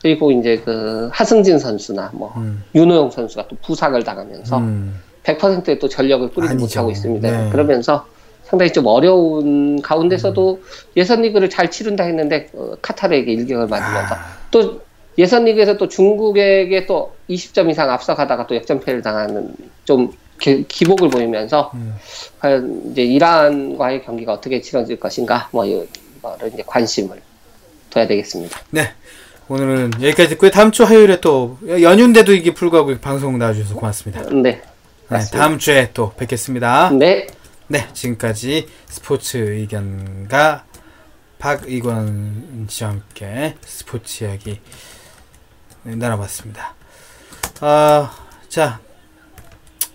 그리고 0.00 0.30
이제 0.30 0.62
그 0.64 1.10
하승진 1.12 1.58
선수나 1.58 2.10
뭐 2.14 2.32
음. 2.36 2.62
윤호영 2.74 3.10
선수가 3.10 3.48
또 3.48 3.56
부상을 3.62 4.02
당하면서 4.02 4.56
음. 4.58 4.94
100%의 5.24 5.78
또 5.80 5.88
전력을 5.88 6.30
뿌리지 6.30 6.52
아니죠. 6.52 6.64
못하고 6.64 6.90
있습니다. 6.92 7.30
네. 7.30 7.50
그러면서 7.50 8.06
상당히 8.44 8.72
좀 8.72 8.86
어려운 8.86 9.82
가운데서도 9.82 10.62
예선 10.96 11.22
리그를 11.22 11.50
잘 11.50 11.70
치른다 11.70 12.04
했는데 12.04 12.48
어, 12.54 12.74
카타르에게 12.80 13.32
일격을 13.32 13.66
맞으면서 13.66 14.14
아. 14.14 14.39
또 14.50 14.80
예선 15.18 15.44
리그에서 15.44 15.76
또 15.76 15.88
중국에게 15.88 16.86
또 16.86 17.14
20점 17.28 17.70
이상 17.70 17.90
앞서가다가 17.90 18.46
또 18.46 18.56
역전패를 18.56 19.02
당하는 19.02 19.54
좀 19.84 20.12
기, 20.38 20.64
기복을 20.66 21.10
보이면서 21.10 21.70
음. 21.74 21.94
과연 22.40 22.90
이제 22.90 23.02
이란과의 23.02 24.04
경기가 24.04 24.32
어떻게 24.32 24.60
치러질 24.60 24.98
것인가 24.98 25.48
뭐 25.52 25.64
이거를 25.64 26.52
이제 26.52 26.62
관심을 26.66 27.20
둬야 27.90 28.06
되겠습니다. 28.06 28.60
네. 28.70 28.92
오늘은 29.48 29.90
여기까지 30.00 30.30
듣고요. 30.30 30.50
다음 30.50 30.70
주 30.70 30.84
화요일에 30.84 31.20
또 31.20 31.58
연휴인데도 31.66 32.32
이게 32.32 32.54
불구하고 32.54 32.96
방송 33.00 33.36
나와주셔서 33.36 33.74
고맙습니다. 33.74 34.22
네. 34.30 34.42
네, 34.42 34.62
맞습니다. 35.08 35.38
다음 35.38 35.58
주에 35.58 35.90
또 35.92 36.12
뵙겠습니다. 36.16 36.90
네. 36.90 37.26
네, 37.66 37.86
지금까지 37.92 38.66
스포츠 38.88 39.36
의견가 39.36 40.64
박이권 41.40 42.66
씨와 42.68 42.90
함께 42.90 43.56
스포츠 43.64 44.24
이야기 44.24 44.60
나눠봤습니다. 45.82 46.74
아, 47.60 48.14
자, 48.48 48.80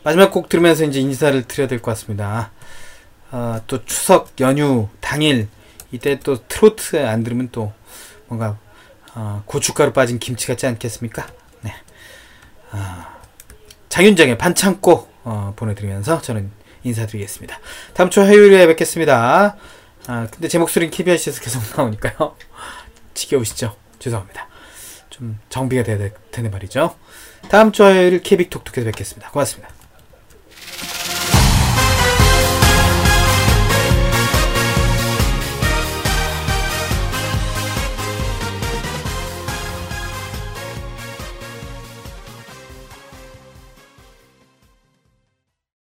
마지막 0.04 0.32
곡 0.32 0.50
들으면서 0.50 0.84
이제 0.86 1.00
인사를 1.00 1.44
드려야 1.44 1.68
될 1.68 1.80
것 1.82 1.92
같습니다. 1.92 2.52
아, 3.30 3.62
또 3.68 3.86
추석 3.86 4.32
연휴 4.40 4.90
당일, 5.00 5.48
이때 5.92 6.20
또 6.20 6.46
트로트 6.48 7.06
안 7.06 7.24
들으면 7.24 7.50
또 7.52 7.72
뭔가 8.28 8.58
아, 9.14 9.44
고춧가루 9.46 9.94
빠진 9.94 10.18
김치 10.18 10.48
같지 10.48 10.66
않겠습니까? 10.66 11.28
네. 11.62 11.74
아, 12.72 13.20
장윤정의 13.90 14.40
반창고 14.40 15.08
어, 15.24 15.54
보내드리면서 15.56 16.22
저는 16.22 16.52
인사드리겠습니다. 16.84 17.60
다음 17.94 18.10
주 18.10 18.22
화요일에 18.22 18.66
뵙겠습니다. 18.68 19.56
아, 20.08 20.28
근데 20.32 20.48
제 20.48 20.58
목소리는 20.60 20.92
KBS에서 20.92 21.42
계속 21.42 21.62
나오니까요. 21.76 22.36
지겨우시죠? 23.14 23.76
죄송합니다. 24.00 24.48
좀 25.10 25.40
정비가 25.50 25.84
돼야 25.84 25.98
되, 25.98 26.14
되는 26.32 26.52
말이죠. 26.52 26.96
다음 27.50 27.72
주 27.72 27.84
화요일 27.84 28.22
KB톡톡에서 28.22 28.86
뵙겠습니다. 28.86 29.32
고맙습니다. 29.32 29.85